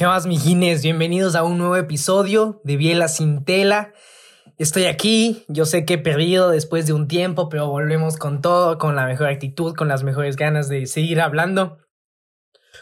¿Qué 0.00 0.06
más, 0.06 0.26
mijines? 0.26 0.82
Bienvenidos 0.82 1.34
a 1.34 1.42
un 1.42 1.58
nuevo 1.58 1.76
episodio 1.76 2.62
de 2.64 2.78
Biela 2.78 3.06
sin 3.06 3.44
tela. 3.44 3.92
Estoy 4.56 4.86
aquí, 4.86 5.44
yo 5.48 5.66
sé 5.66 5.84
que 5.84 5.92
he 5.92 5.98
perdido 5.98 6.48
después 6.48 6.86
de 6.86 6.94
un 6.94 7.06
tiempo, 7.06 7.50
pero 7.50 7.68
volvemos 7.68 8.16
con 8.16 8.40
todo, 8.40 8.78
con 8.78 8.96
la 8.96 9.04
mejor 9.04 9.26
actitud, 9.26 9.74
con 9.74 9.88
las 9.88 10.02
mejores 10.02 10.36
ganas 10.36 10.70
de 10.70 10.86
seguir 10.86 11.20
hablando. 11.20 11.80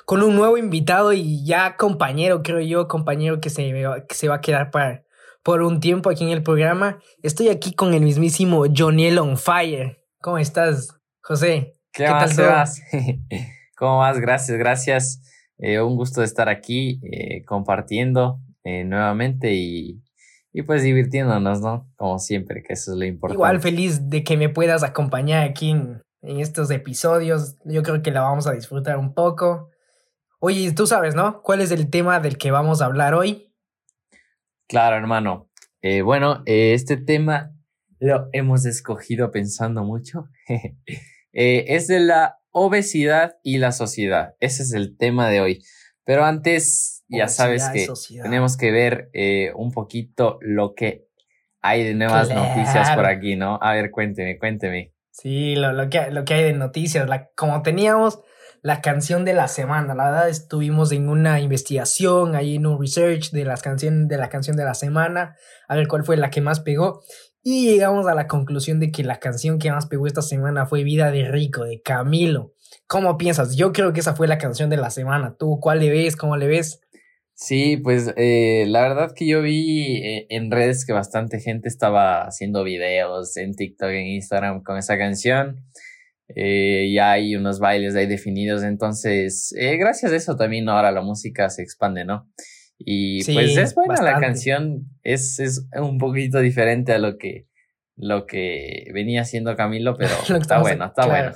Con 0.04 0.22
un 0.22 0.36
nuevo 0.36 0.58
invitado 0.58 1.12
y 1.12 1.44
ya 1.44 1.76
compañero, 1.76 2.44
creo 2.44 2.60
yo, 2.60 2.86
compañero 2.86 3.40
que 3.40 3.50
se, 3.50 3.72
que 4.08 4.14
se 4.14 4.28
va 4.28 4.36
a 4.36 4.40
quedar 4.40 4.70
para, 4.70 5.02
por 5.42 5.62
un 5.62 5.80
tiempo 5.80 6.10
aquí 6.10 6.22
en 6.22 6.30
el 6.30 6.44
programa. 6.44 7.00
Estoy 7.24 7.48
aquí 7.48 7.74
con 7.74 7.94
el 7.94 8.02
mismísimo 8.02 8.64
Joniel 8.72 9.18
on 9.18 9.36
Fire. 9.36 9.98
¿Cómo 10.20 10.38
estás, 10.38 10.96
José? 11.20 11.80
¿Qué, 11.92 12.04
tal 12.04 12.30
vas? 12.36 12.80
¿Cómo 13.76 13.98
vas? 13.98 14.20
Gracias, 14.20 14.56
gracias. 14.56 15.27
Eh, 15.58 15.80
un 15.80 15.96
gusto 15.96 16.20
de 16.20 16.26
estar 16.26 16.48
aquí 16.48 17.00
eh, 17.02 17.44
compartiendo 17.44 18.40
eh, 18.62 18.84
nuevamente 18.84 19.54
y, 19.54 20.00
y 20.52 20.62
pues 20.62 20.84
divirtiéndonos, 20.84 21.60
¿no? 21.60 21.90
Como 21.96 22.18
siempre, 22.20 22.62
que 22.62 22.74
eso 22.74 22.92
es 22.92 22.98
lo 22.98 23.04
importante. 23.04 23.36
Igual 23.36 23.60
feliz 23.60 24.08
de 24.08 24.22
que 24.22 24.36
me 24.36 24.48
puedas 24.48 24.84
acompañar 24.84 25.42
aquí 25.42 25.70
en, 25.70 26.00
en 26.22 26.38
estos 26.38 26.70
episodios. 26.70 27.56
Yo 27.64 27.82
creo 27.82 28.02
que 28.02 28.12
la 28.12 28.22
vamos 28.22 28.46
a 28.46 28.52
disfrutar 28.52 28.98
un 28.98 29.14
poco. 29.14 29.70
Oye, 30.38 30.72
tú 30.72 30.86
sabes, 30.86 31.16
¿no? 31.16 31.42
¿Cuál 31.42 31.60
es 31.60 31.72
el 31.72 31.90
tema 31.90 32.20
del 32.20 32.38
que 32.38 32.52
vamos 32.52 32.80
a 32.80 32.84
hablar 32.84 33.14
hoy? 33.14 33.52
Claro, 34.68 34.96
hermano. 34.96 35.50
bueno, 36.04 36.42
este 36.46 36.96
tema 36.96 37.52
lo 37.98 38.28
hemos 38.32 38.64
escogido 38.64 39.32
pensando 39.32 39.82
mucho. 39.82 40.28
es 41.32 41.88
de 41.88 41.98
la 41.98 42.38
obesidad 42.58 43.36
y 43.42 43.58
la 43.58 43.72
sociedad. 43.72 44.34
Ese 44.40 44.62
es 44.62 44.72
el 44.72 44.96
tema 44.96 45.28
de 45.28 45.40
hoy. 45.40 45.64
Pero 46.04 46.24
antes, 46.24 47.04
ya 47.08 47.28
sabes 47.28 47.68
que 47.72 47.86
tenemos 48.22 48.56
que 48.56 48.70
ver 48.70 49.10
eh, 49.12 49.52
un 49.54 49.72
poquito 49.72 50.38
lo 50.40 50.74
que 50.74 51.06
hay 51.60 51.84
de 51.84 51.94
nuevas 51.94 52.30
noticias 52.30 52.90
por 52.92 53.06
aquí, 53.06 53.36
¿no? 53.36 53.58
A 53.60 53.74
ver, 53.74 53.90
cuénteme, 53.90 54.38
cuénteme. 54.38 54.94
Sí, 55.10 55.56
lo, 55.56 55.72
lo, 55.72 55.90
que, 55.90 56.10
lo 56.10 56.24
que 56.24 56.34
hay 56.34 56.44
de 56.44 56.52
noticias. 56.52 57.08
La, 57.08 57.28
como 57.34 57.62
teníamos 57.62 58.20
la 58.62 58.80
canción 58.80 59.24
de 59.24 59.34
la 59.34 59.48
semana, 59.48 59.94
la 59.94 60.10
verdad 60.10 60.28
estuvimos 60.28 60.92
en 60.92 61.08
una 61.08 61.40
investigación, 61.40 62.34
ahí 62.34 62.56
en 62.56 62.66
un 62.66 62.80
research 62.80 63.30
de, 63.30 63.44
las 63.44 63.62
canciones, 63.62 64.08
de 64.08 64.16
la 64.16 64.28
canción 64.28 64.56
de 64.56 64.64
la 64.64 64.74
semana, 64.74 65.36
a 65.68 65.76
ver 65.76 65.88
cuál 65.88 66.04
fue 66.04 66.16
la 66.16 66.30
que 66.30 66.40
más 66.40 66.60
pegó. 66.60 67.02
Y 67.42 67.70
llegamos 67.70 68.06
a 68.06 68.14
la 68.14 68.26
conclusión 68.26 68.80
de 68.80 68.90
que 68.90 69.04
la 69.04 69.20
canción 69.20 69.58
que 69.58 69.70
más 69.70 69.86
pegó 69.86 70.06
esta 70.06 70.22
semana 70.22 70.66
fue 70.66 70.82
Vida 70.82 71.10
de 71.10 71.28
Rico, 71.30 71.64
de 71.64 71.80
Camilo. 71.80 72.52
¿Cómo 72.86 73.16
piensas? 73.16 73.56
Yo 73.56 73.72
creo 73.72 73.92
que 73.92 74.00
esa 74.00 74.14
fue 74.14 74.28
la 74.28 74.38
canción 74.38 74.70
de 74.70 74.76
la 74.76 74.90
semana. 74.90 75.36
¿Tú 75.38 75.58
cuál 75.60 75.80
le 75.80 75.90
ves? 75.90 76.16
¿Cómo 76.16 76.36
le 76.36 76.46
ves? 76.46 76.80
Sí, 77.40 77.76
pues 77.76 78.12
eh, 78.16 78.64
la 78.66 78.82
verdad 78.82 79.12
que 79.14 79.24
yo 79.24 79.40
vi 79.42 80.04
eh, 80.04 80.26
en 80.28 80.50
redes 80.50 80.84
que 80.84 80.92
bastante 80.92 81.38
gente 81.38 81.68
estaba 81.68 82.26
haciendo 82.26 82.64
videos 82.64 83.36
en 83.36 83.54
TikTok, 83.54 83.90
en 83.90 84.06
Instagram 84.08 84.64
con 84.64 84.76
esa 84.76 84.98
canción. 84.98 85.64
Eh, 86.34 86.90
ya 86.92 87.12
hay 87.12 87.36
unos 87.36 87.60
bailes 87.60 87.94
ahí 87.94 88.06
definidos, 88.06 88.64
entonces 88.64 89.54
gracias 89.78 90.12
a 90.12 90.16
eso 90.16 90.36
también 90.36 90.68
ahora 90.68 90.90
la 90.90 91.00
música 91.00 91.48
se 91.48 91.62
expande, 91.62 92.04
¿no? 92.04 92.28
Y 92.78 93.24
pues 93.32 93.56
es 93.56 93.74
buena 93.74 94.00
la 94.02 94.20
canción, 94.20 94.88
es, 95.02 95.40
es 95.40 95.66
un 95.74 95.98
poquito 95.98 96.38
diferente 96.38 96.92
a 96.92 96.98
lo 96.98 97.18
que, 97.18 97.48
lo 97.96 98.26
que 98.26 98.88
venía 98.94 99.22
haciendo 99.22 99.56
Camilo, 99.56 99.96
pero 99.96 100.14
está 100.40 100.60
bueno, 100.60 100.86
está 100.86 101.06
bueno. 101.06 101.32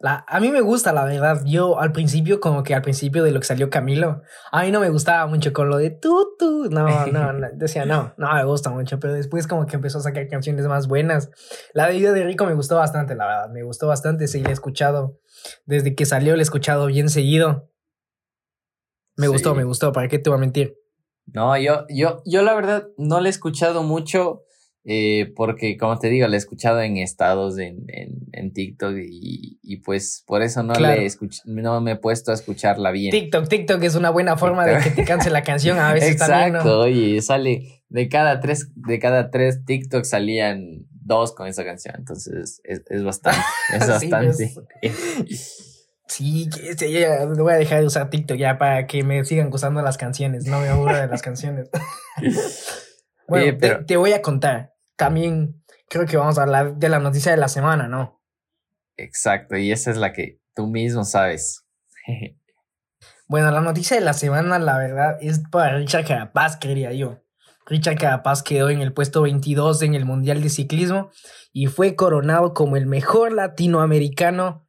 La, 0.00 0.24
a 0.28 0.38
mí 0.38 0.50
me 0.50 0.60
gusta, 0.60 0.92
la 0.92 1.04
verdad. 1.04 1.42
Yo 1.44 1.80
al 1.80 1.90
principio, 1.90 2.38
como 2.38 2.62
que 2.62 2.74
al 2.74 2.82
principio 2.82 3.24
de 3.24 3.32
lo 3.32 3.40
que 3.40 3.46
salió 3.46 3.68
Camilo, 3.68 4.22
a 4.52 4.62
mí 4.62 4.70
no 4.70 4.78
me 4.78 4.90
gustaba 4.90 5.26
mucho 5.26 5.52
con 5.52 5.68
lo 5.68 5.76
de 5.76 5.90
tú, 5.90 6.36
tú. 6.38 6.68
No, 6.70 7.06
no, 7.06 7.32
no, 7.32 7.48
decía 7.54 7.84
no, 7.84 8.14
no 8.16 8.32
me 8.32 8.44
gusta 8.44 8.70
mucho. 8.70 9.00
Pero 9.00 9.14
después, 9.14 9.48
como 9.48 9.66
que 9.66 9.74
empezó 9.74 9.98
a 9.98 10.02
sacar 10.02 10.28
canciones 10.28 10.66
más 10.66 10.86
buenas. 10.86 11.30
La 11.74 11.88
de 11.88 11.94
Vida 11.94 12.12
de 12.12 12.24
Rico 12.24 12.46
me 12.46 12.54
gustó 12.54 12.76
bastante, 12.76 13.16
la 13.16 13.26
verdad. 13.26 13.50
Me 13.50 13.64
gustó 13.64 13.88
bastante. 13.88 14.28
Sí, 14.28 14.40
la 14.40 14.50
he 14.50 14.52
escuchado 14.52 15.18
desde 15.66 15.96
que 15.96 16.06
salió, 16.06 16.34
la 16.36 16.42
he 16.42 16.44
escuchado 16.44 16.86
bien 16.86 17.08
seguido. 17.08 17.68
Me 19.18 19.28
gustó, 19.28 19.54
me 19.54 19.64
gustó, 19.64 19.92
¿para 19.92 20.08
qué 20.08 20.18
te 20.18 20.30
voy 20.30 20.38
a 20.38 20.40
mentir? 20.40 20.74
No, 21.26 21.58
yo, 21.58 21.84
yo, 21.90 22.22
yo 22.24 22.42
la 22.42 22.54
verdad 22.54 22.88
no 22.96 23.20
la 23.20 23.28
he 23.28 23.30
escuchado 23.30 23.82
mucho 23.82 24.44
eh, 24.84 25.32
porque, 25.36 25.76
como 25.76 25.98
te 25.98 26.08
digo, 26.08 26.26
la 26.28 26.36
he 26.36 26.38
escuchado 26.38 26.80
en 26.80 26.96
estados 26.96 27.58
en, 27.58 27.84
en, 28.32 28.52
TikTok 28.54 28.94
y, 28.96 29.58
y, 29.62 29.76
pues 29.78 30.24
por 30.26 30.40
eso 30.40 30.62
no, 30.62 30.72
le 30.72 31.06
no 31.44 31.80
me 31.82 31.92
he 31.92 31.96
puesto 31.96 32.30
a 32.30 32.34
escucharla 32.34 32.90
bien. 32.90 33.10
TikTok, 33.10 33.48
TikTok 33.48 33.82
es 33.82 33.96
una 33.96 34.08
buena 34.08 34.38
forma 34.38 34.64
de 34.64 34.82
que 34.82 34.90
te 34.90 35.04
canse 35.04 35.28
la 35.28 35.42
canción 35.42 35.78
a 35.78 35.92
veces 35.92 36.12
Exacto, 36.12 36.58
también, 36.58 36.74
oye, 36.74 37.20
sale 37.20 37.82
de 37.90 38.08
cada 38.08 38.40
tres, 38.40 38.70
de 38.74 38.98
cada 38.98 39.30
tres 39.30 39.64
TikTok 39.66 40.04
salían 40.04 40.86
dos 40.90 41.34
con 41.34 41.48
esa 41.48 41.64
canción, 41.64 41.96
entonces 41.98 42.60
es, 42.64 42.82
es 42.88 43.04
bastante, 43.04 43.40
es 43.74 43.88
bastante. 43.88 44.32
Sí, 44.32 44.54
que 46.16 46.92
ya 46.92 47.26
voy 47.26 47.52
a 47.52 47.56
dejar 47.56 47.80
de 47.80 47.86
usar 47.86 48.10
TikTok 48.10 48.36
ya 48.36 48.58
para 48.58 48.86
que 48.86 49.02
me 49.02 49.24
sigan 49.24 49.50
gustando 49.50 49.82
las 49.82 49.98
canciones. 49.98 50.46
No 50.46 50.60
me 50.60 50.68
aburro 50.68 50.96
de 50.96 51.06
las 51.06 51.22
canciones. 51.22 51.68
bueno, 53.28 53.58
te, 53.86 53.96
voy 53.96 54.12
a 54.12 54.22
contar. 54.22 54.74
También 54.96 55.62
creo 55.88 56.06
que 56.06 56.16
vamos 56.16 56.38
a 56.38 56.42
hablar 56.42 56.76
de 56.76 56.88
la 56.88 56.98
noticia 56.98 57.30
de 57.30 57.38
la 57.38 57.48
semana, 57.48 57.88
¿no? 57.88 58.22
Exacto, 58.96 59.56
y 59.56 59.70
esa 59.70 59.90
es 59.90 59.96
la 59.96 60.12
que 60.12 60.40
tú 60.54 60.66
mismo 60.66 61.04
sabes. 61.04 61.66
bueno, 63.28 63.50
la 63.50 63.60
noticia 63.60 63.96
de 63.96 64.02
la 64.02 64.14
semana, 64.14 64.58
la 64.58 64.78
verdad, 64.78 65.18
es 65.20 65.40
para 65.50 65.76
Richard 65.76 66.06
Carapaz, 66.06 66.56
quería 66.56 66.92
yo. 66.92 67.22
Richard 67.66 67.98
Carapaz 67.98 68.42
quedó 68.42 68.70
en 68.70 68.80
el 68.80 68.94
puesto 68.94 69.22
22 69.22 69.82
en 69.82 69.94
el 69.94 70.06
Mundial 70.06 70.42
de 70.42 70.48
Ciclismo 70.48 71.10
y 71.52 71.66
fue 71.66 71.94
coronado 71.94 72.54
como 72.54 72.76
el 72.76 72.86
mejor 72.86 73.32
latinoamericano 73.32 74.67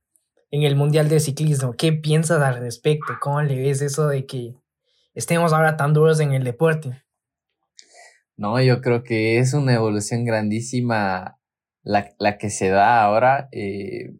en 0.51 0.63
el 0.63 0.75
Mundial 0.75 1.09
de 1.09 1.19
Ciclismo. 1.19 1.73
¿Qué 1.73 1.93
piensas 1.93 2.41
al 2.41 2.59
respecto? 2.59 3.13
¿Cómo 3.21 3.41
le 3.41 3.55
ves 3.55 3.81
eso 3.81 4.07
de 4.07 4.25
que 4.25 4.55
estemos 5.13 5.53
ahora 5.53 5.77
tan 5.77 5.93
duros 5.93 6.19
en 6.19 6.33
el 6.33 6.43
deporte? 6.43 7.03
No, 8.35 8.61
yo 8.61 8.81
creo 8.81 9.03
que 9.03 9.37
es 9.39 9.53
una 9.53 9.73
evolución 9.73 10.23
grandísima 10.23 11.39
la, 11.83 12.37
que 12.37 12.49
se 12.49 12.69
da 12.69 13.03
ahora. 13.03 13.49
Eh, 13.51 14.13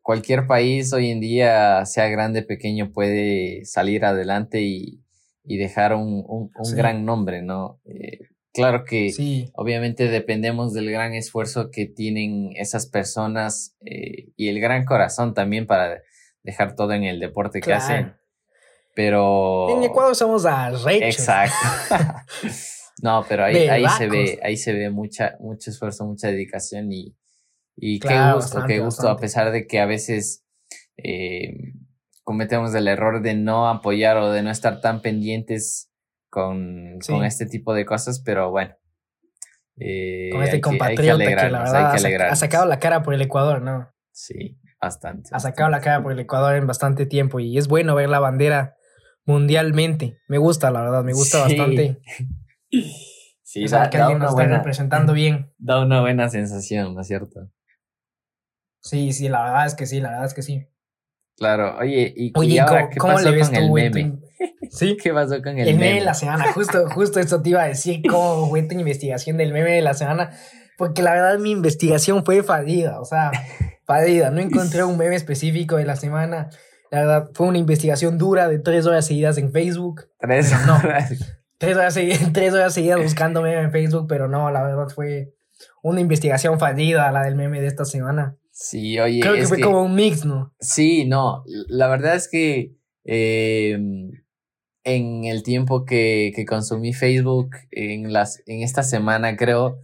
cualquier 0.00 0.46
país 0.46 0.92
hoy 0.92 1.10
en 1.10 1.20
día, 1.20 1.84
sea 1.86 2.08
grande, 2.08 2.42
pequeño, 2.42 2.92
puede 2.92 3.64
salir 3.64 4.04
adelante 4.04 4.62
y, 4.62 4.98
dejar 5.44 5.94
un, 5.94 6.24
un, 6.26 6.50
gran 6.76 7.04
nombre, 7.04 7.42
¿no? 7.42 7.80
Eh, 7.84 8.21
Claro 8.52 8.84
que 8.84 9.10
sí. 9.10 9.50
obviamente 9.54 10.08
dependemos 10.08 10.74
del 10.74 10.90
gran 10.90 11.14
esfuerzo 11.14 11.70
que 11.70 11.86
tienen 11.86 12.50
esas 12.54 12.86
personas 12.86 13.76
eh, 13.84 14.28
y 14.36 14.48
el 14.48 14.60
gran 14.60 14.84
corazón 14.84 15.32
también 15.32 15.66
para 15.66 16.02
dejar 16.42 16.74
todo 16.74 16.92
en 16.92 17.04
el 17.04 17.18
deporte 17.18 17.60
que 17.60 17.72
hacen. 17.72 18.14
Pero. 18.94 19.76
En 19.76 19.84
Ecuador 19.84 20.14
somos 20.14 20.44
arrechos. 20.44 21.18
Exacto. 21.18 21.56
no, 23.02 23.24
pero 23.28 23.44
ahí, 23.44 23.68
ahí 23.68 23.86
se 23.96 24.08
ve, 24.08 24.38
ahí 24.42 24.56
se 24.56 24.72
ve 24.72 24.90
mucha, 24.90 25.36
mucho 25.40 25.70
esfuerzo, 25.70 26.04
mucha 26.04 26.28
dedicación 26.28 26.92
y, 26.92 27.16
y 27.76 28.00
qué 28.00 28.32
gusto, 28.34 28.64
qué 28.66 28.80
gusto, 28.80 29.08
a 29.08 29.16
pesar 29.16 29.50
de 29.50 29.66
que 29.66 29.80
a 29.80 29.86
veces 29.86 30.44
eh, 30.98 31.72
cometemos 32.22 32.74
el 32.74 32.86
error 32.86 33.22
de 33.22 33.34
no 33.34 33.68
apoyar 33.68 34.18
o 34.18 34.30
de 34.30 34.42
no 34.42 34.50
estar 34.50 34.80
tan 34.80 35.00
pendientes 35.00 35.91
con, 36.32 36.98
con 37.06 37.26
este 37.26 37.44
tipo 37.44 37.74
de 37.74 37.84
cosas, 37.84 38.22
pero 38.24 38.50
bueno. 38.50 38.74
Eh, 39.76 40.30
con 40.32 40.42
este 40.42 40.62
compatriota 40.62 41.24
que, 41.24 41.50
la 41.50 41.62
verdad 41.62 42.30
ha 42.30 42.36
sacado 42.36 42.64
la 42.64 42.78
cara 42.78 43.02
por 43.02 43.12
el 43.12 43.20
Ecuador, 43.20 43.60
¿no? 43.60 43.92
Sí, 44.12 44.58
bastante. 44.80 45.28
Ha 45.30 45.40
sacado 45.40 45.68
la 45.68 45.82
cara 45.82 46.02
por 46.02 46.10
el 46.12 46.18
Ecuador 46.18 46.56
en 46.56 46.66
bastante 46.66 47.04
tiempo 47.04 47.38
y 47.38 47.58
es 47.58 47.68
bueno 47.68 47.94
ver 47.94 48.08
la 48.08 48.18
bandera 48.18 48.76
mundialmente. 49.26 50.20
Me 50.26 50.38
gusta, 50.38 50.70
la 50.70 50.80
verdad, 50.80 51.04
me 51.04 51.12
gusta 51.12 51.38
bastante. 51.38 52.00
Sí, 53.44 53.66
da, 53.66 53.90
que 53.90 53.98
alguien 53.98 54.18
nos 54.18 54.32
buena, 54.32 54.56
representando 54.56 55.12
bien. 55.12 55.52
Da 55.58 55.82
una 55.82 56.00
buena 56.00 56.30
sensación, 56.30 56.94
¿no 56.94 57.02
es 57.02 57.06
cierto? 57.06 57.50
Sí, 58.80 59.12
sí, 59.12 59.28
la 59.28 59.42
verdad 59.42 59.66
es 59.66 59.74
que 59.74 59.84
sí, 59.84 60.00
la 60.00 60.08
verdad 60.08 60.24
es 60.24 60.32
que 60.32 60.40
sí. 60.40 60.66
Claro, 61.36 61.76
oye, 61.76 62.14
y, 62.16 62.32
oye, 62.34 62.58
ahora, 62.60 62.88
¿qué 62.88 62.96
pasó 62.96 63.28
con 63.28 63.54
el 63.54 63.70
meme? 63.70 64.18
¿Sí? 64.72 64.96
¿Qué 64.96 65.12
pasó 65.12 65.42
con 65.42 65.58
el, 65.58 65.68
el 65.68 65.76
meme? 65.76 65.96
de 65.96 66.00
la 66.00 66.14
semana, 66.14 66.50
justo, 66.52 66.88
justo 66.90 67.20
eso 67.20 67.42
te 67.42 67.50
iba 67.50 67.62
a 67.62 67.66
decir, 67.66 68.02
cómo 68.08 68.48
fue 68.48 68.62
tu 68.62 68.74
investigación 68.74 69.36
del 69.36 69.52
meme 69.52 69.70
de 69.70 69.82
la 69.82 69.92
semana, 69.92 70.30
porque 70.78 71.02
la 71.02 71.12
verdad 71.12 71.38
mi 71.38 71.50
investigación 71.50 72.24
fue 72.24 72.42
fadida, 72.42 72.98
o 73.00 73.04
sea, 73.04 73.32
fadida, 73.84 74.30
no 74.30 74.40
encontré 74.40 74.82
un 74.82 74.96
meme 74.96 75.14
específico 75.14 75.76
de 75.76 75.84
la 75.84 75.96
semana, 75.96 76.48
la 76.90 77.00
verdad 77.00 77.30
fue 77.34 77.48
una 77.48 77.58
investigación 77.58 78.16
dura 78.16 78.48
de 78.48 78.58
tres 78.58 78.86
horas 78.86 79.06
seguidas 79.06 79.38
en 79.38 79.52
Facebook. 79.52 80.08
Tres 80.18 80.52
horas. 80.52 81.38
Tres 81.58 81.76
horas, 81.76 81.94
seguidas, 81.94 82.20
tres 82.32 82.52
horas 82.52 82.74
seguidas 82.74 83.02
buscando 83.02 83.42
meme 83.42 83.62
en 83.62 83.72
Facebook, 83.72 84.06
pero 84.08 84.26
no, 84.26 84.50
la 84.50 84.62
verdad 84.62 84.88
fue 84.88 85.34
una 85.82 86.00
investigación 86.00 86.58
fallida 86.58 87.12
la 87.12 87.22
del 87.24 87.36
meme 87.36 87.60
de 87.60 87.66
esta 87.66 87.84
semana. 87.84 88.36
Sí, 88.50 88.98
oye. 88.98 89.20
Creo 89.20 89.34
que 89.34 89.46
fue 89.46 89.60
como 89.60 89.82
un 89.82 89.94
mix, 89.94 90.24
¿no? 90.24 90.54
Sí, 90.60 91.04
no. 91.04 91.44
La 91.68 91.88
verdad 91.88 92.14
es 92.14 92.28
que 92.28 92.74
eh, 93.04 93.78
en 94.84 95.24
el 95.24 95.42
tiempo 95.42 95.84
que, 95.84 96.32
que 96.34 96.44
consumí 96.44 96.92
Facebook 96.92 97.50
en, 97.70 98.12
las, 98.12 98.42
en 98.46 98.62
esta 98.62 98.82
semana, 98.82 99.36
creo, 99.36 99.78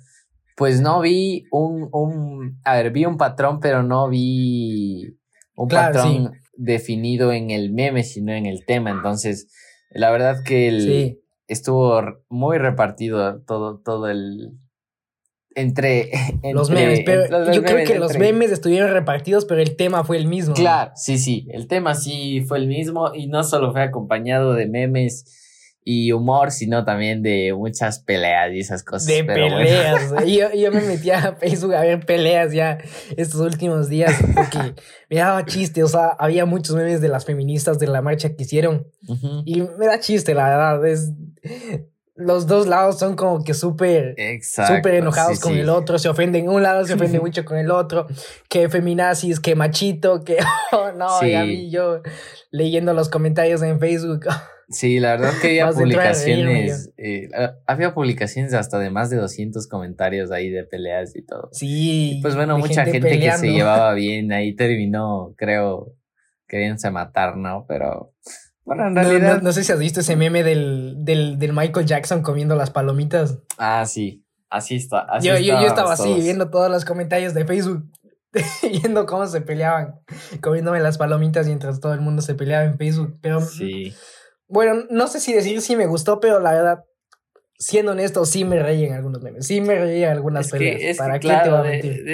pues 0.56 0.81
no 0.81 1.00
vi 1.00 1.47
un, 1.50 1.89
un, 1.93 2.61
a 2.65 2.77
ver, 2.77 2.91
vi 2.91 3.05
un 3.05 3.17
patrón, 3.17 3.61
pero 3.61 3.83
no 3.83 4.09
vi 4.09 5.17
un 5.55 5.69
patrón 5.69 6.33
definido 6.56 7.33
en 7.33 7.50
el 7.50 7.73
meme, 7.73 8.03
sino 8.03 8.33
en 8.33 8.47
el 8.47 8.65
tema. 8.67 8.91
Entonces, 8.91 9.49
la 9.91 10.11
verdad 10.11 10.43
que 10.45 10.69
el, 10.69 11.21
estuvo 11.47 12.03
muy 12.29 12.59
repartido 12.59 13.41
todo, 13.43 13.79
todo 13.79 14.09
el, 14.09 14.59
entre, 15.61 16.11
los 16.53 16.71
memes. 16.71 17.01
Pero 17.05 17.53
yo 17.53 17.63
creo 17.63 17.87
que 17.87 17.99
los 17.99 18.17
memes 18.17 18.51
estuvieron 18.53 18.93
repartidos, 18.93 19.45
pero 19.45 19.61
el 19.61 19.77
tema 19.77 20.05
fue 20.05 20.17
el 20.17 20.27
mismo. 20.27 20.55
Claro, 20.55 20.93
sí, 20.95 21.19
sí. 21.19 21.47
El 21.51 21.67
tema 21.67 21.95
sí 21.95 22.43
fue 22.43 22.59
el 22.59 22.69
mismo 22.69 23.13
y 23.15 23.27
no 23.27 23.45
solo 23.45 23.73
fue 23.73 23.83
acompañado 23.83 24.55
de 24.55 24.67
memes 24.67 25.35
y 25.91 26.13
humor, 26.13 26.51
sino 26.51 26.85
también 26.85 27.23
de 27.23 27.55
muchas 27.57 28.01
peleas 28.01 28.53
y 28.53 28.61
esas 28.61 28.83
cosas. 28.83 29.07
De 29.07 29.25
peleas. 29.25 30.13
yo, 30.27 30.53
yo, 30.53 30.71
me 30.71 30.83
metía 30.83 31.19
a 31.19 31.37
Facebook 31.37 31.75
a 31.75 31.81
ver 31.81 32.05
peleas 32.05 32.53
ya 32.53 32.77
estos 33.17 33.41
últimos 33.41 33.89
días 33.89 34.13
porque 34.35 34.75
me 35.09 35.17
daba 35.17 35.47
chiste. 35.47 35.83
O 35.83 35.89
sea, 35.89 36.09
había 36.19 36.45
muchos 36.45 36.77
memes 36.77 37.01
de 37.01 37.09
las 37.09 37.25
feministas 37.25 37.79
de 37.79 37.87
la 37.87 38.03
marcha 38.03 38.37
que 38.37 38.43
hicieron. 38.43 38.87
Y 39.47 39.63
me 39.63 39.87
da 39.87 39.99
chiste, 39.99 40.35
la 40.35 40.49
verdad. 40.51 40.87
Es 40.87 41.11
los 42.19 42.49
dos 42.49 42.67
lados 42.67 42.99
son 42.99 43.15
como 43.15 43.44
que 43.44 43.55
súper 43.55 44.17
súper 44.43 44.94
enojados 44.94 45.38
con 45.38 45.55
el 45.55 45.69
otro, 45.69 45.99
se 45.99 46.09
ofenden 46.09 46.49
un 46.49 46.62
lado, 46.62 46.85
se 46.85 46.94
ofende 46.94 47.20
mucho 47.20 47.44
con 47.44 47.56
el 47.56 47.70
otro, 47.70 48.09
que 48.49 48.69
feminazis, 48.69 49.38
que 49.38 49.55
machito, 49.55 50.25
que 50.25 50.38
oh, 50.73 50.91
no, 50.93 51.25
y 51.25 51.35
a 51.35 51.44
mí 51.44 51.70
yo 51.70 52.03
leyendo 52.50 52.93
los 52.93 53.09
comentarios 53.09 53.62
en 53.62 53.79
Facebook. 53.81 54.26
Sí, 54.70 55.00
la 55.00 55.12
verdad 55.12 55.32
que 55.41 55.62
había 55.62 55.70
publicaciones, 55.70 56.93
eh, 56.99 57.31
había 57.67 57.94
publicaciones 57.94 58.53
hasta 58.53 58.79
de 58.79 58.91
más 58.91 59.09
de 59.09 59.17
200 59.17 59.67
comentarios 59.67 60.31
ahí 60.31 60.50
de 60.50 60.62
peleas 60.62 61.17
y 61.17 61.23
todo. 61.23 61.49
Sí. 61.53 62.19
pues 62.21 62.37
bueno, 62.37 62.59
mucha 62.59 62.85
gente, 62.85 63.19
que 63.19 63.32
se 63.32 63.50
llevaba 63.50 63.94
bien, 63.94 64.31
ahí 64.31 64.55
terminó, 64.55 65.32
creo, 65.38 65.94
queriéndose 66.47 66.91
matar, 66.91 67.38
¿no? 67.38 67.64
Pero 67.67 68.12
bueno, 68.69 68.87
en 68.87 68.94
realidad. 68.94 69.41
No, 69.41 69.50
sé 69.53 69.65
si 69.65 69.73
has 69.73 69.79
visto 69.79 70.00
ese 70.00 70.15
meme 70.15 70.43
del, 70.43 70.97
del, 70.99 71.38
del, 71.38 71.55
Michael 71.55 71.87
Jackson 71.87 72.20
comiendo 72.20 72.55
las 72.55 72.70
palomitas. 72.70 73.38
Ah, 73.56 73.87
sí. 73.87 74.26
Así 74.50 74.76
está. 74.76 75.06
yo, 75.23 75.38
yo, 75.38 75.59
yo, 75.59 75.67
estaba 75.67 75.94
así, 75.94 76.12
viendo 76.20 76.50
todos 76.50 76.70
los 76.70 76.85
comentarios 76.85 77.32
de 77.32 77.47
Facebook, 77.47 77.91
viendo 78.82 79.06
cómo 79.06 79.26
se 79.26 79.41
peleaban, 79.41 79.94
comiéndome 80.43 80.81
las 80.81 80.99
palomitas 80.99 81.47
mientras 81.47 81.81
todo 81.81 81.94
el 81.94 82.03
mundo 82.03 82.20
se 82.20 82.35
peleaba 82.35 82.65
en 82.67 82.76
Facebook. 82.76 83.17
Pero. 83.23 83.41
Sí. 83.41 83.94
Bueno, 84.49 84.85
no 84.91 85.06
sé 85.06 85.21
si 85.21 85.32
decir 85.32 85.62
si 85.62 85.75
me 85.75 85.87
gustó, 85.87 86.21
pero 86.21 86.38
la 86.38 86.53
verdad, 86.53 86.85
siendo 87.59 87.93
honesto, 87.93 88.26
sí 88.26 88.44
me 88.44 88.62
reí 88.62 88.85
en 88.85 88.93
algunos 88.93 89.23
memes. 89.23 89.47
Sí 89.47 89.62
me 89.62 89.76
reí 89.79 90.05
en 90.05 90.11
algunas 90.11 90.50
peleas. 90.50 90.99
¿Para 90.99 91.19
qué 91.19 91.29
te 91.29 91.49
va 91.49 91.61
a 91.61 91.62
mentir? 91.62 92.05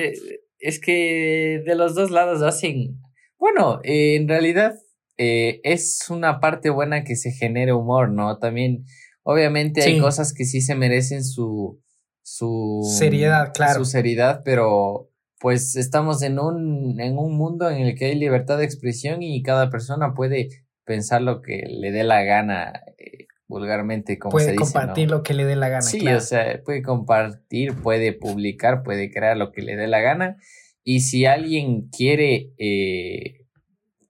es 0.61 0.79
que 0.79 1.65
de 1.67 1.75
los 1.75 1.97
dos 1.97 2.13
lados 2.13 2.43
hacen. 2.43 3.01
Bueno, 3.39 3.81
en 3.83 4.29
realidad 4.29 4.77
eh, 5.17 5.61
es 5.63 6.07
una 6.11 6.41
parte 6.41 6.71
buena 6.71 7.05
que 7.05 7.17
se 7.17 7.31
genere 7.33 7.73
humor, 7.73 8.11
¿no? 8.11 8.39
También, 8.39 8.85
obviamente 9.23 9.83
hay 9.83 9.99
cosas 10.01 10.33
que 10.33 10.45
sí 10.45 10.61
se 10.61 10.75
merecen 10.75 11.25
su, 11.25 11.81
su 12.23 12.81
seriedad, 12.99 13.53
claro. 13.55 13.85
Su 13.85 13.85
seriedad, 13.85 14.43
pero 14.45 15.11
pues 15.41 15.77
estamos 15.77 16.23
en 16.23 16.39
un, 16.39 16.99
en 17.01 17.19
un 17.19 17.37
mundo 17.37 17.71
en 17.71 17.83
el 17.83 17.95
que 17.95 18.07
hay 18.07 18.15
libertad 18.15 18.59
de 18.59 18.65
expresión 18.65 19.23
y 19.23 19.43
cada 19.43 19.71
persona 19.71 20.15
puede 20.15 20.49
pensar 20.85 21.23
lo 21.23 21.43
que 21.43 21.65
le 21.69 21.93
dé 21.93 22.03
la 22.03 22.23
gana, 22.23 22.73
eh, 22.99 23.27
vulgarmente, 23.47 24.19
como 24.19 24.33
puede 24.33 24.47
se 24.47 24.53
dice. 24.53 24.63
Puede 24.63 24.73
compartir 24.73 25.11
lo 25.11 25.23
que 25.23 25.35
le 25.35 25.45
dé 25.45 25.57
la 25.57 25.69
gana. 25.69 25.83
Sí, 25.83 26.07
o 26.09 26.21
sea, 26.21 26.61
puede 26.65 26.83
compartir, 26.83 27.75
puede 27.75 28.13
publicar, 28.13 28.83
puede 28.83 29.11
crear 29.11 29.37
lo 29.37 29.53
que 29.53 29.63
le 29.63 29.77
dé 29.77 29.87
la 29.87 30.01
gana. 30.01 30.39
Y 30.83 31.01
si 31.01 31.25
alguien 31.25 31.89
quiere 31.89 32.53
eh, 32.59 33.44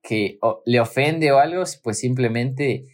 que 0.05 0.39
le 0.67 0.81
ofende 0.81 1.33
o 1.33 1.39
algo, 1.39 1.65
pues 1.83 1.99
simplemente 1.99 2.87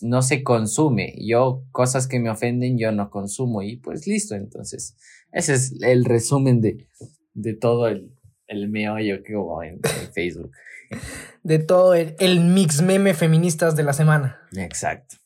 no 0.00 0.22
se 0.22 0.42
consume. 0.42 1.14
Yo, 1.20 1.62
cosas 1.70 2.08
que 2.08 2.18
me 2.18 2.30
ofenden, 2.30 2.78
yo 2.78 2.90
no 2.90 3.10
consumo 3.10 3.62
y 3.62 3.76
pues 3.76 4.06
listo. 4.06 4.34
Entonces, 4.34 4.96
ese 5.30 5.54
es 5.54 5.74
el 5.82 6.06
resumen 6.06 6.62
de, 6.62 6.88
de 7.34 7.54
todo 7.54 7.86
el, 7.86 8.16
el 8.46 8.68
meollo 8.70 9.22
que 9.22 9.36
hubo 9.36 9.62
en, 9.62 9.80
Facebook. 10.12 10.50
De 11.42 11.58
todo 11.58 11.94
el, 11.94 12.14
el, 12.20 12.40
mix 12.40 12.80
meme 12.80 13.12
feministas 13.12 13.76
de 13.76 13.82
la 13.82 13.92
semana. 13.92 14.40
Exacto. 14.56 15.16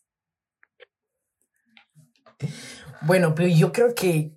Bueno, 3.03 3.35
pero 3.35 3.49
yo 3.49 3.71
creo 3.71 3.95
que 3.95 4.33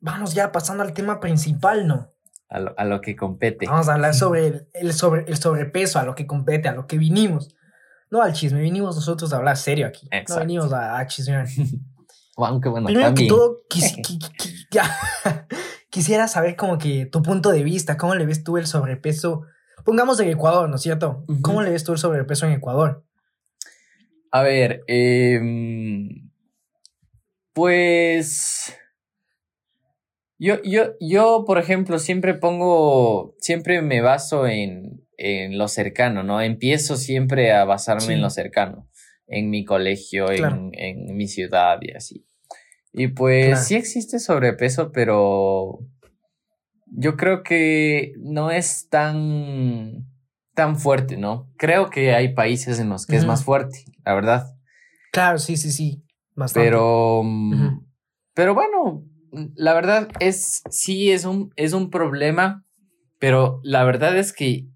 vamos 0.00 0.34
ya 0.34 0.52
pasando 0.52 0.82
al 0.82 0.94
tema 0.94 1.20
principal, 1.20 1.86
¿no? 1.86 2.14
A 2.48 2.60
lo, 2.60 2.74
a 2.78 2.84
lo 2.84 3.00
que 3.00 3.16
compete. 3.16 3.66
Vamos 3.66 3.88
a 3.88 3.94
hablar 3.94 4.14
sobre 4.14 4.66
el, 4.74 4.92
sobre 4.92 5.24
el 5.26 5.36
sobrepeso, 5.36 5.98
a 5.98 6.04
lo 6.04 6.14
que 6.14 6.26
compete, 6.26 6.68
a 6.68 6.72
lo 6.72 6.86
que 6.86 6.98
vinimos. 6.98 7.54
No 8.10 8.22
al 8.22 8.32
chisme, 8.32 8.60
vinimos 8.60 8.96
nosotros 8.96 9.32
a 9.32 9.36
hablar 9.36 9.56
serio 9.56 9.86
aquí. 9.86 10.08
No 10.28 10.38
venimos 10.38 10.72
a, 10.72 10.98
a 10.98 11.06
chismear. 11.06 11.46
Aunque 12.36 12.68
bueno, 12.68 12.86
Primero 12.86 13.14
que 13.14 13.26
todo, 13.26 13.58
quisiera 15.90 16.28
saber 16.28 16.56
como 16.56 16.78
que 16.78 17.06
tu 17.06 17.22
punto 17.22 17.50
de 17.50 17.64
vista, 17.64 17.96
cómo 17.96 18.14
le 18.14 18.26
ves 18.26 18.44
tú 18.44 18.56
el 18.56 18.66
sobrepeso. 18.66 19.42
Pongamos 19.84 20.20
en 20.20 20.28
Ecuador, 20.28 20.68
¿no 20.68 20.76
es 20.76 20.82
cierto? 20.82 21.24
¿Cómo 21.42 21.62
le 21.62 21.70
ves 21.70 21.84
tú 21.84 21.92
el 21.92 21.98
sobrepeso 21.98 22.46
en 22.46 22.52
Ecuador? 22.52 23.04
A 24.30 24.42
ver, 24.42 24.82
eh, 24.86 25.40
pues 27.54 28.76
yo, 30.38 30.62
yo, 30.62 30.94
yo, 31.00 31.44
por 31.46 31.58
ejemplo, 31.58 31.98
siempre 31.98 32.34
pongo, 32.34 33.34
siempre 33.40 33.82
me 33.82 34.00
baso 34.00 34.46
en, 34.46 35.04
en 35.16 35.58
lo 35.58 35.66
cercano, 35.66 36.22
¿no? 36.22 36.40
Empiezo 36.40 36.96
siempre 36.96 37.52
a 37.52 37.64
basarme 37.64 38.14
en 38.14 38.22
lo 38.22 38.30
cercano, 38.30 38.88
en 39.26 39.50
mi 39.50 39.64
colegio, 39.64 40.30
en, 40.30 40.70
en, 40.72 41.16
mi 41.16 41.26
ciudad 41.26 41.78
y 41.82 41.92
así. 41.92 42.24
Y 42.92 43.08
pues 43.08 43.66
sí 43.66 43.74
existe 43.74 44.20
sobrepeso, 44.20 44.92
pero 44.92 45.80
yo 46.86 47.16
creo 47.16 47.42
que 47.42 48.12
no 48.18 48.50
es 48.52 48.88
tan, 48.88 50.06
tan 50.54 50.78
fuerte, 50.78 51.16
¿no? 51.16 51.52
Creo 51.56 51.90
que 51.90 52.14
hay 52.14 52.32
países 52.34 52.78
en 52.78 52.88
los 52.88 53.06
que 53.06 53.16
es 53.16 53.26
más 53.26 53.44
fuerte, 53.44 53.84
la 54.04 54.14
verdad. 54.14 54.56
Claro, 55.12 55.38
sí, 55.38 55.56
sí, 55.56 55.72
sí. 55.72 56.04
Bastante. 56.34 56.68
Pero, 56.68 57.22
pero 58.34 58.54
bueno, 58.54 58.97
la 59.54 59.74
verdad 59.74 60.08
es, 60.20 60.62
sí, 60.70 61.10
es 61.10 61.24
un, 61.24 61.52
es 61.56 61.72
un 61.72 61.90
problema, 61.90 62.64
pero 63.18 63.60
la 63.62 63.84
verdad 63.84 64.16
es 64.16 64.32
que 64.32 64.66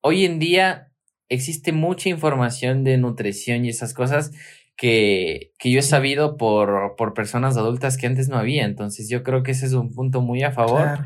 hoy 0.00 0.24
en 0.24 0.38
día 0.38 0.92
existe 1.28 1.72
mucha 1.72 2.08
información 2.08 2.84
de 2.84 2.96
nutrición 2.96 3.64
y 3.64 3.68
esas 3.68 3.94
cosas 3.94 4.32
que, 4.76 5.52
que 5.58 5.70
yo 5.70 5.80
he 5.80 5.82
sabido 5.82 6.36
por, 6.36 6.94
por 6.96 7.12
personas 7.12 7.56
adultas 7.56 7.96
que 7.96 8.06
antes 8.06 8.28
no 8.28 8.38
había. 8.38 8.64
Entonces 8.64 9.08
yo 9.08 9.22
creo 9.22 9.42
que 9.42 9.50
ese 9.50 9.66
es 9.66 9.72
un 9.72 9.92
punto 9.92 10.20
muy 10.20 10.42
a 10.42 10.52
favor. 10.52 11.04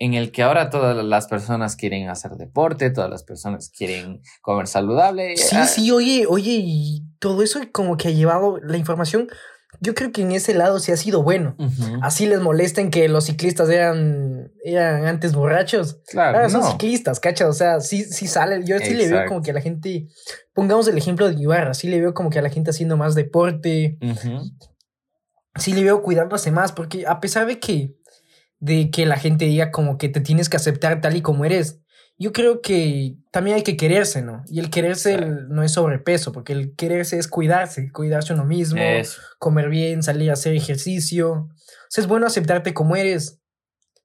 En 0.00 0.14
el 0.14 0.32
que 0.32 0.42
ahora 0.42 0.70
todas 0.70 1.04
las 1.04 1.28
personas 1.28 1.76
quieren 1.76 2.08
hacer 2.08 2.32
deporte, 2.32 2.90
todas 2.90 3.08
las 3.08 3.22
personas 3.22 3.70
quieren 3.70 4.20
comer 4.42 4.66
saludable. 4.66 5.36
Sí, 5.36 5.56
ah, 5.56 5.66
sí, 5.66 5.92
oye, 5.92 6.26
oye, 6.28 6.58
y 6.60 7.04
todo 7.20 7.44
eso 7.44 7.60
como 7.70 7.96
que 7.96 8.08
ha 8.08 8.10
llevado 8.10 8.58
la 8.58 8.76
información 8.76 9.28
yo 9.80 9.94
creo 9.94 10.12
que 10.12 10.22
en 10.22 10.32
ese 10.32 10.54
lado 10.54 10.78
sí 10.78 10.92
ha 10.92 10.96
sido 10.96 11.22
bueno. 11.22 11.56
Así 12.02 12.26
les 12.26 12.40
molesten 12.40 12.90
que 12.90 13.08
los 13.08 13.24
ciclistas 13.24 13.68
eran, 13.68 14.52
eran 14.64 15.06
antes 15.06 15.34
borrachos. 15.34 16.00
Claro. 16.08 16.48
Son 16.50 16.62
ciclistas, 16.64 17.20
¿cachas? 17.20 17.48
O 17.48 17.52
sea, 17.52 17.80
sí, 17.80 18.04
sí 18.04 18.26
sale. 18.26 18.64
Yo 18.64 18.78
sí 18.78 18.94
le 18.94 19.08
veo 19.08 19.26
como 19.26 19.42
que 19.42 19.50
a 19.50 19.54
la 19.54 19.60
gente. 19.60 20.08
Pongamos 20.52 20.88
el 20.88 20.98
ejemplo 20.98 21.28
de 21.28 21.40
Ibarra. 21.40 21.74
Sí 21.74 21.88
le 21.88 22.00
veo 22.00 22.14
como 22.14 22.30
que 22.30 22.38
a 22.38 22.42
la 22.42 22.50
gente 22.50 22.70
haciendo 22.70 22.96
más 22.96 23.14
deporte. 23.14 23.98
Sí 25.56 25.72
le 25.72 25.84
veo 25.84 26.02
cuidándose 26.02 26.50
más. 26.50 26.72
Porque 26.72 27.06
a 27.06 27.20
pesar 27.20 27.46
de 27.46 27.58
que. 27.58 27.94
De 28.60 28.90
que 28.90 29.04
la 29.04 29.16
gente 29.16 29.44
diga 29.44 29.70
como 29.70 29.98
que 29.98 30.08
te 30.08 30.20
tienes 30.20 30.48
que 30.48 30.56
aceptar 30.56 31.00
tal 31.02 31.16
y 31.16 31.22
como 31.22 31.44
eres 31.44 31.83
yo 32.16 32.32
creo 32.32 32.60
que 32.62 33.16
también 33.32 33.56
hay 33.56 33.62
que 33.62 33.76
quererse, 33.76 34.22
¿no? 34.22 34.44
Y 34.46 34.60
el 34.60 34.70
quererse 34.70 35.18
no 35.18 35.62
es 35.62 35.72
sobrepeso, 35.72 36.32
porque 36.32 36.52
el 36.52 36.74
quererse 36.76 37.18
es 37.18 37.26
cuidarse, 37.26 37.90
cuidarse 37.90 38.32
uno 38.32 38.44
mismo, 38.44 38.80
comer 39.38 39.68
bien, 39.68 40.02
salir 40.02 40.30
a 40.30 40.34
hacer 40.34 40.54
ejercicio. 40.54 41.32
O 41.32 41.50
sea, 41.88 42.02
es 42.02 42.08
bueno 42.08 42.26
aceptarte 42.26 42.72
como 42.72 42.94
eres, 42.94 43.40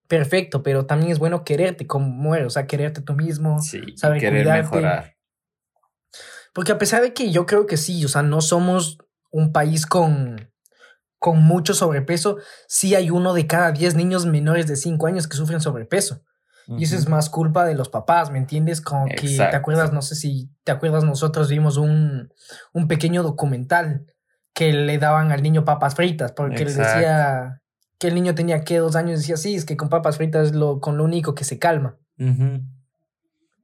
perfecto, 0.08 0.64
pero 0.64 0.88
también 0.88 1.12
es 1.12 1.20
bueno 1.20 1.44
quererte 1.44 1.86
como 1.86 2.34
eres, 2.34 2.48
o 2.48 2.50
sea, 2.50 2.66
quererte 2.66 3.02
tú 3.02 3.14
mismo, 3.14 3.60
saber 3.96 4.20
querer 4.20 4.48
mejorar. 4.48 5.16
Porque 6.54 6.72
a 6.72 6.80
pesar 6.80 7.04
de 7.04 7.14
que 7.14 7.32
yo 7.32 7.46
creo 7.46 7.68
que 7.68 7.78
sí, 7.78 8.04
o 8.04 8.08
sea, 8.08 8.24
no 8.24 8.42
somos 8.42 8.98
un 9.32 9.52
país 9.52 9.86
con, 9.86 10.52
con 11.20 11.44
mucho 11.44 11.76
sobrepeso, 11.76 12.38
sí 12.68 12.96
hay 12.96 13.12
uno 13.12 13.36
de 13.36 13.46
cada 13.46 13.72
diez 13.72 13.94
niños 13.94 14.26
menores 14.26 14.66
de 14.66 14.76
cinco 14.76 15.06
años 15.06 15.28
que 15.28 15.38
sufren 15.38 15.62
sobrepeso. 15.62 16.24
Y 16.78 16.84
eso 16.84 16.96
es 16.96 17.08
más 17.10 17.30
culpa 17.30 17.66
de 17.66 17.74
los 17.74 17.90
papás, 17.90 18.30
¿me 18.32 18.38
entiendes? 18.38 18.80
Como 18.82 19.08
que 19.08 19.28
te 19.28 19.56
acuerdas, 19.56 19.92
no 19.92 20.02
sé 20.02 20.16
si 20.16 20.52
te 20.64 20.72
acuerdas, 20.72 21.04
nosotros 21.04 21.50
vimos 21.50 21.78
un, 21.78 22.32
un 22.74 22.88
pequeño 22.88 23.24
documental 23.24 24.06
que 24.54 24.72
le 24.74 24.98
daban 24.98 25.32
al 25.32 25.42
niño 25.42 25.66
papas 25.66 25.96
fritas, 25.96 26.32
porque 26.32 26.66
le 26.66 26.74
decía 26.74 27.62
que 27.98 28.08
el 28.08 28.16
niño 28.16 28.36
tenía 28.36 28.64
que 28.64 28.78
dos 28.78 28.96
años, 28.96 29.20
decía, 29.20 29.38
sí, 29.38 29.56
es 29.56 29.66
que 29.66 29.78
con 29.78 29.90
papas 29.90 30.18
fritas 30.18 30.48
es 30.48 30.56
lo, 30.56 30.80
con 30.80 30.98
lo 30.98 31.04
único 31.04 31.34
que 31.34 31.44
se 31.44 31.60
calma. 31.60 31.98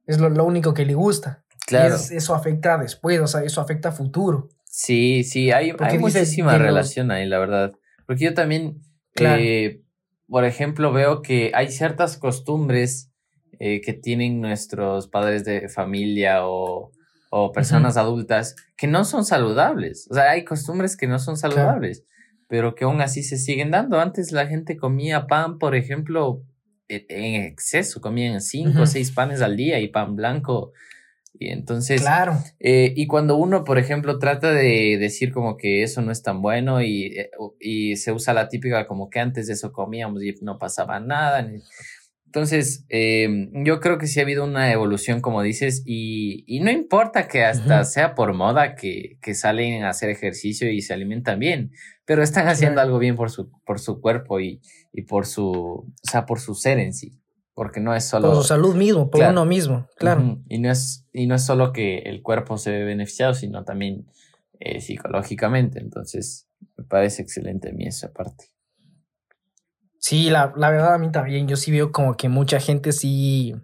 Es 0.06 0.18
lo, 0.18 0.28
lo, 0.28 0.44
único 0.44 0.74
que 0.74 0.84
le 0.84 0.94
gusta. 0.94 1.44
Claro. 1.66 1.96
eso 1.96 2.34
afecta 2.34 2.78
después, 2.78 3.20
o 3.20 3.26
sea, 3.26 3.42
eso 3.42 3.60
afecta 3.60 3.88
a 3.88 3.92
futuro. 3.92 4.48
Sí, 4.64 5.24
sí, 5.24 5.50
hay, 5.50 5.72
hay 5.78 5.98
muchísima 5.98 6.58
relación 6.58 7.10
ahí, 7.10 7.26
la 7.26 7.38
verdad. 7.38 7.72
Porque 8.06 8.24
yo 8.24 8.34
también, 8.34 8.82
eh, 9.16 9.82
por 10.28 10.44
ejemplo, 10.44 10.92
veo 10.92 11.22
que 11.22 11.52
hay 11.54 11.70
ciertas 11.70 12.16
costumbres 12.16 13.10
eh, 13.58 13.80
que 13.80 13.92
tienen 13.92 14.40
nuestros 14.40 15.08
padres 15.08 15.44
de 15.44 15.68
familia 15.68 16.46
o, 16.46 16.92
o 17.30 17.52
personas 17.52 17.96
adultas 17.96 18.56
que 18.76 18.86
no 18.86 19.04
son 19.04 19.24
saludables. 19.24 20.08
O 20.10 20.14
sea, 20.14 20.30
hay 20.30 20.44
costumbres 20.44 20.96
que 20.96 21.06
no 21.06 21.18
son 21.18 21.36
saludables, 21.36 22.04
pero 22.48 22.74
que 22.74 22.84
aún 22.84 23.00
así 23.00 23.22
se 23.22 23.38
siguen 23.38 23.70
dando. 23.70 24.00
Antes 24.00 24.32
la 24.32 24.46
gente 24.46 24.76
comía 24.76 25.26
pan, 25.26 25.58
por 25.58 25.74
ejemplo, 25.74 26.42
e, 26.88 27.06
en 27.08 27.42
exceso, 27.42 28.00
comían 28.00 28.40
cinco 28.40 28.82
o 28.82 28.86
seis 28.86 29.12
panes 29.12 29.42
al 29.42 29.56
día 29.56 29.80
y 29.80 29.88
pan 29.88 30.16
blanco 30.16 30.72
y 31.38 31.50
entonces, 31.50 32.00
claro. 32.00 32.38
Eh, 32.60 32.92
y 32.96 33.06
cuando 33.06 33.36
uno, 33.36 33.64
por 33.64 33.78
ejemplo, 33.78 34.18
trata 34.18 34.52
de 34.52 34.96
decir 34.98 35.32
como 35.32 35.56
que 35.56 35.82
eso 35.82 36.00
no 36.02 36.12
es 36.12 36.22
tan 36.22 36.40
bueno 36.42 36.82
y, 36.82 37.06
eh, 37.18 37.30
y 37.60 37.96
se 37.96 38.12
usa 38.12 38.34
la 38.34 38.48
típica 38.48 38.86
como 38.86 39.10
que 39.10 39.20
antes 39.20 39.46
de 39.46 39.54
eso 39.54 39.72
comíamos 39.72 40.22
y 40.22 40.34
no 40.42 40.58
pasaba 40.58 41.00
nada. 41.00 41.46
Entonces, 42.26 42.84
em, 42.88 43.50
yo 43.64 43.80
creo 43.80 43.98
que 43.98 44.06
sí 44.06 44.20
ha 44.20 44.22
habido 44.22 44.44
una 44.44 44.72
evolución, 44.72 45.20
como 45.20 45.42
dices, 45.42 45.82
y, 45.86 46.44
y 46.46 46.60
no 46.60 46.70
importa 46.70 47.28
que 47.28 47.44
hasta 47.44 47.84
sea 47.84 48.14
por 48.14 48.34
moda 48.34 48.74
que, 48.74 49.18
que, 49.22 49.34
salen 49.34 49.84
a 49.84 49.90
hacer 49.90 50.10
ejercicio 50.10 50.70
y 50.70 50.82
se 50.82 50.92
alimentan 50.92 51.38
bien, 51.38 51.72
pero 52.04 52.22
están 52.22 52.48
haciendo 52.48 52.80
algo 52.80 52.98
bien 52.98 53.16
por 53.16 53.30
su, 53.30 53.50
por 53.64 53.78
su 53.78 54.00
cuerpo 54.00 54.40
y, 54.40 54.60
y 54.92 55.02
por 55.02 55.26
su, 55.26 55.50
o 55.50 55.86
sea, 56.02 56.26
por 56.26 56.40
su 56.40 56.54
ser 56.54 56.78
en 56.78 56.92
sí 56.92 57.18
porque 57.56 57.80
no 57.80 57.94
es 57.94 58.04
solo... 58.04 58.28
Por 58.28 58.36
su 58.36 58.44
salud 58.44 58.76
mismo, 58.76 59.10
por 59.10 59.24
uno 59.24 59.46
mismo, 59.46 59.88
claro. 59.96 60.42
Y, 60.46 60.58
no 60.58 60.70
es, 60.70 61.06
y 61.10 61.26
no 61.26 61.34
es 61.36 61.42
solo 61.42 61.72
que 61.72 62.00
el 62.00 62.20
cuerpo 62.20 62.58
se 62.58 62.70
ve 62.70 62.84
beneficiado, 62.84 63.32
sino 63.32 63.64
también 63.64 64.06
eh, 64.60 64.82
psicológicamente. 64.82 65.80
Entonces, 65.80 66.50
me 66.76 66.84
parece 66.84 67.22
excelente 67.22 67.70
a 67.70 67.72
mí 67.72 67.86
esa 67.86 68.12
parte. 68.12 68.52
Sí, 69.98 70.28
la, 70.28 70.52
la, 70.54 70.70
verdad 70.70 70.92
a 70.92 70.98
mí 70.98 71.10
también, 71.10 71.48
yo 71.48 71.56
sí 71.56 71.72
veo 71.72 71.92
como 71.92 72.14
que 72.18 72.28
mucha 72.28 72.60
gente 72.60 72.92
sí, 72.92 73.54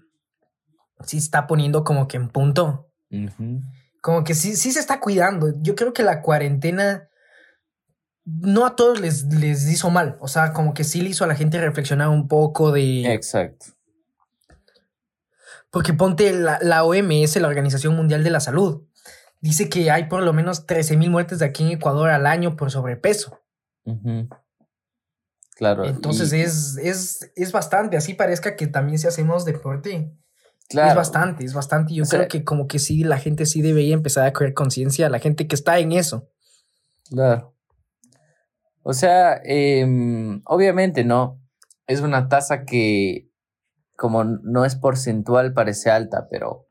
sí 1.04 1.18
está 1.18 1.46
poniendo 1.46 1.84
como 1.84 2.08
que 2.08 2.16
en 2.16 2.30
punto. 2.30 2.88
Como 4.00 4.24
que 4.24 4.32
sí, 4.32 4.56
sí 4.56 4.72
se 4.72 4.80
está 4.80 5.00
cuidando. 5.00 5.52
Yo 5.60 5.74
creo 5.74 5.92
que 5.92 6.02
la 6.02 6.22
cuarentena 6.22 7.10
no 8.24 8.64
a 8.64 8.74
todos 8.74 9.00
les, 9.00 9.24
les 9.24 9.70
hizo 9.70 9.90
mal. 9.90 10.16
O 10.20 10.28
sea, 10.28 10.54
como 10.54 10.72
que 10.72 10.82
sí 10.82 11.02
le 11.02 11.10
hizo 11.10 11.24
a 11.24 11.28
la 11.28 11.34
gente 11.34 11.60
reflexionar 11.60 12.08
un 12.08 12.26
poco 12.26 12.72
de... 12.72 13.12
Exacto. 13.12 13.66
Porque 15.72 15.94
ponte 15.94 16.32
la, 16.34 16.84
OMS, 16.84 17.36
la 17.36 17.48
Organización 17.48 17.96
Mundial 17.96 18.22
de 18.22 18.30
la 18.30 18.40
Salud, 18.40 18.86
dice 19.40 19.70
que 19.70 19.90
hay 19.90 20.04
por 20.04 20.22
lo 20.22 20.34
menos 20.34 20.66
13 20.66 20.98
mil 20.98 21.08
muertes 21.10 21.38
de 21.38 21.46
aquí 21.46 21.62
en 21.62 21.70
Ecuador 21.70 22.10
al 22.10 22.26
año 22.26 22.56
por 22.56 22.70
sobrepeso. 22.70 23.40
Claro. 25.56 25.86
Entonces 25.86 26.34
es, 26.34 26.76
es, 26.76 27.32
es, 27.34 27.52
bastante, 27.52 27.96
así 27.96 28.12
parezca 28.12 28.54
que 28.54 28.66
también 28.66 28.98
si 28.98 29.06
hacemos 29.06 29.46
deporte. 29.46 30.14
Claro. 30.68 30.90
Es 30.90 30.96
bastante, 30.96 31.44
es 31.44 31.54
bastante. 31.54 31.94
Yo 31.94 32.04
creo 32.04 32.28
que 32.28 32.44
como 32.44 32.68
que 32.68 32.78
sí, 32.78 33.02
la 33.02 33.18
gente 33.18 33.46
sí 33.46 33.62
debería 33.62 33.94
empezar 33.94 34.26
a 34.26 34.32
creer 34.34 34.52
conciencia, 34.52 35.08
la 35.08 35.20
gente 35.20 35.48
que 35.48 35.54
está 35.54 35.78
en 35.78 35.92
eso. 35.92 36.28
Claro. 37.08 37.56
O 38.82 38.92
sea, 38.92 39.40
em, 39.42 40.42
obviamente 40.44 41.02
no. 41.02 41.40
Es 41.86 42.00
una 42.00 42.28
tasa 42.28 42.66
que 42.66 43.31
como 44.02 44.24
no 44.24 44.64
es 44.64 44.74
porcentual, 44.74 45.54
parece 45.54 45.88
alta, 45.88 46.26
pero 46.28 46.66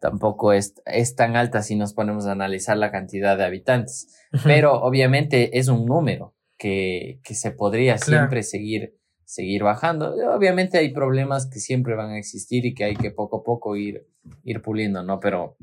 tampoco 0.00 0.52
es, 0.52 0.74
es 0.84 1.14
tan 1.14 1.36
alta 1.36 1.62
si 1.62 1.76
nos 1.76 1.94
ponemos 1.94 2.26
a 2.26 2.32
analizar 2.32 2.76
la 2.76 2.90
cantidad 2.90 3.38
de 3.38 3.44
habitantes. 3.44 4.08
Pero 4.42 4.82
obviamente 4.82 5.60
es 5.60 5.68
un 5.68 5.86
número 5.86 6.34
que, 6.58 7.20
que 7.22 7.36
se 7.36 7.52
podría 7.52 7.98
siempre 7.98 8.42
seguir, 8.42 8.96
seguir 9.24 9.62
bajando. 9.62 10.12
Obviamente 10.34 10.76
hay 10.78 10.92
problemas 10.92 11.46
que 11.46 11.60
siempre 11.60 11.94
van 11.94 12.10
a 12.10 12.18
existir 12.18 12.66
y 12.66 12.74
que 12.74 12.82
hay 12.82 12.96
que 12.96 13.12
poco 13.12 13.36
a 13.36 13.44
poco 13.44 13.76
ir, 13.76 14.08
ir 14.42 14.60
puliendo, 14.60 15.04
¿no? 15.04 15.20
Pero, 15.20 15.56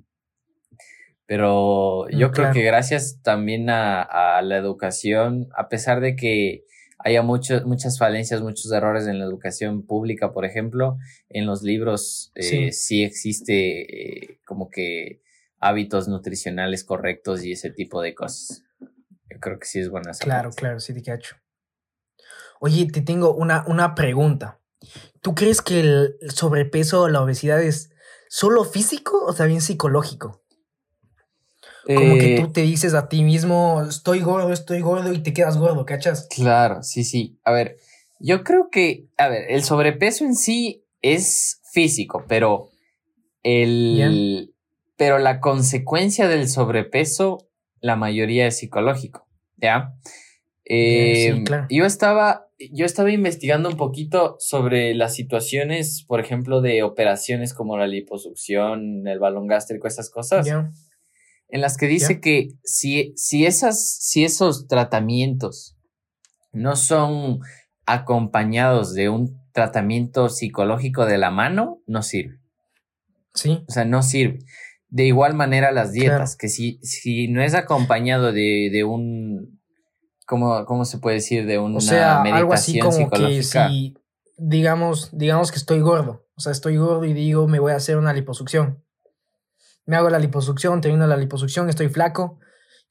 pero 1.26 2.08
yo 2.12 2.32
creo 2.32 2.54
que 2.54 2.64
gracias 2.64 3.20
también 3.24 3.70
a, 3.70 4.04
a, 4.04 4.42
la 4.42 4.56
educación, 4.56 5.50
a 5.54 5.68
pesar 5.68 6.00
de 6.00 6.16
que 6.16 6.64
haya 7.00 7.22
muchas 7.22 7.98
falencias, 7.98 8.42
muchos 8.42 8.72
errores 8.72 9.08
en 9.08 9.20
la 9.20 9.26
educación 9.26 9.84
pública, 9.84 10.34
por 10.34 10.46
ejemplo, 10.46 10.98
en 11.30 11.46
los 11.46 11.64
libros 11.64 12.32
eh, 12.36 12.72
sí. 12.74 13.04
existe 13.04 14.34
eh, 14.34 14.40
como 14.46 14.70
que 14.70 15.22
hábitos 15.60 16.08
nutricionales 16.10 16.84
correctos 16.84 17.44
y 17.44 17.54
ese 17.54 17.72
tipo 17.72 18.02
de 18.02 18.14
cosas. 18.14 18.64
Yo 18.80 19.40
creo 19.40 19.60
que 19.60 19.66
sí 19.66 19.80
es 19.80 19.90
buena. 19.90 20.12
Claro, 20.12 20.52
claro, 20.52 20.80
sí 20.80 20.94
te 20.94 21.02
cacho. 21.02 21.38
Oye, 22.60 22.88
te 22.92 23.02
tengo 23.02 23.34
una, 23.34 23.64
una 23.68 23.96
pregunta. 23.96 24.60
¿Tú 25.22 25.36
crees 25.36 25.62
que 25.62 25.80
el 25.80 26.18
sobrepeso 26.34 27.04
o 27.04 27.10
la 27.10 27.22
obesidad 27.22 27.62
es 27.62 27.92
solo 28.28 28.66
físico 28.66 29.26
o 29.26 29.34
también 29.34 29.62
psicológico? 29.62 30.44
Como 31.86 32.18
que 32.18 32.36
tú 32.40 32.48
eh, 32.48 32.52
te 32.54 32.62
dices 32.62 32.94
a 32.94 33.08
ti 33.08 33.24
mismo, 33.24 33.84
estoy 33.88 34.20
gordo, 34.20 34.52
estoy 34.52 34.82
gordo 34.82 35.14
y 35.14 35.24
te 35.24 35.34
quedas 35.34 35.58
gordo, 35.58 35.86
¿cachas? 35.86 36.28
Claro, 36.30 36.84
sí, 36.84 37.04
sí. 37.04 37.40
A 37.44 37.52
ver, 37.52 37.78
yo 38.20 38.44
creo 38.44 38.70
que, 38.70 39.08
a 39.18 39.28
ver, 39.30 39.46
el 39.50 39.64
sobrepeso 39.64 40.26
en 40.26 40.36
sí 40.36 40.84
es 41.02 41.62
físico, 41.72 42.26
pero 42.28 42.70
el... 43.44 44.54
Pero 44.98 45.18
la 45.18 45.40
consecuencia 45.40 46.28
del 46.28 46.50
sobrepeso, 46.50 47.48
la 47.80 47.96
mayoría 47.96 48.46
es 48.48 48.58
psicológico, 48.58 49.30
¿ya? 49.56 49.94
Eh, 50.66 51.42
yo 51.70 51.86
estaba, 51.86 52.50
yo 52.72 52.86
estaba 52.86 53.10
investigando 53.10 53.70
un 53.70 53.78
poquito 53.78 54.36
sobre 54.40 54.94
las 54.94 55.16
situaciones, 55.16 56.04
por 56.06 56.20
ejemplo, 56.20 56.60
de 56.60 56.84
operaciones 56.84 57.54
como 57.54 57.78
la 57.78 57.88
liposucción, 57.88 59.08
el 59.08 59.20
balón 59.20 59.48
gástrico, 59.48 59.88
esas 59.88 60.10
cosas 60.10 60.46
en 61.50 61.62
las 61.62 61.78
que 61.78 61.88
dice 61.88 62.22
que 62.22 62.50
si, 62.64 63.14
si, 63.16 63.46
esas, 63.46 63.98
si 64.00 64.24
esos 64.24 64.68
tratamientos 64.68 65.76
no 66.52 66.76
son 66.76 67.40
acompañados 67.86 68.94
de 68.94 69.10
un 69.10 69.40
tratamiento 69.52 70.30
psicológico 70.30 71.06
de 71.06 71.18
la 71.18 71.32
mano, 71.32 71.82
no 71.88 72.04
sirve. 72.04 72.40
Sí. 73.34 73.64
O 73.68 73.72
sea, 73.72 73.84
no 73.84 74.04
sirve. 74.04 74.40
De 74.90 75.06
igual 75.06 75.34
manera 75.34 75.72
las 75.72 75.92
dietas, 75.92 76.36
que 76.36 76.50
si, 76.50 76.80
si 76.84 77.28
no 77.28 77.42
es 77.42 77.56
acompañado 77.56 78.32
de, 78.32 78.70
de 78.72 78.84
un, 78.84 79.60
¿cómo, 80.28 80.66
¿cómo, 80.66 80.86
se 80.86 81.00
puede 81.00 81.18
decir? 81.18 81.46
De 81.46 81.58
una 81.58 81.78
o 81.78 81.82
sea, 81.82 82.22
algo 82.22 82.54
así 82.54 82.80
como 82.80 83.10
que 83.10 83.44
si, 83.44 83.96
digamos, 84.38 85.10
digamos 85.14 85.52
que 85.52 85.58
estoy 85.58 85.80
gordo, 85.82 86.28
o 86.36 86.42
sea, 86.42 86.52
estoy 86.52 86.78
gordo 86.78 87.06
y 87.06 87.14
digo, 87.14 87.48
me 87.48 87.60
voy 87.60 87.72
a 87.72 87.76
hacer 87.76 87.98
una 87.98 88.14
liposucción 88.14 88.84
me 89.90 89.96
hago 89.96 90.12
la 90.12 90.20
liposucción, 90.20 90.82
termino 90.82 91.08
la 91.08 91.18
liposucción, 91.18 91.68
estoy 91.68 91.90
flaco 91.90 92.38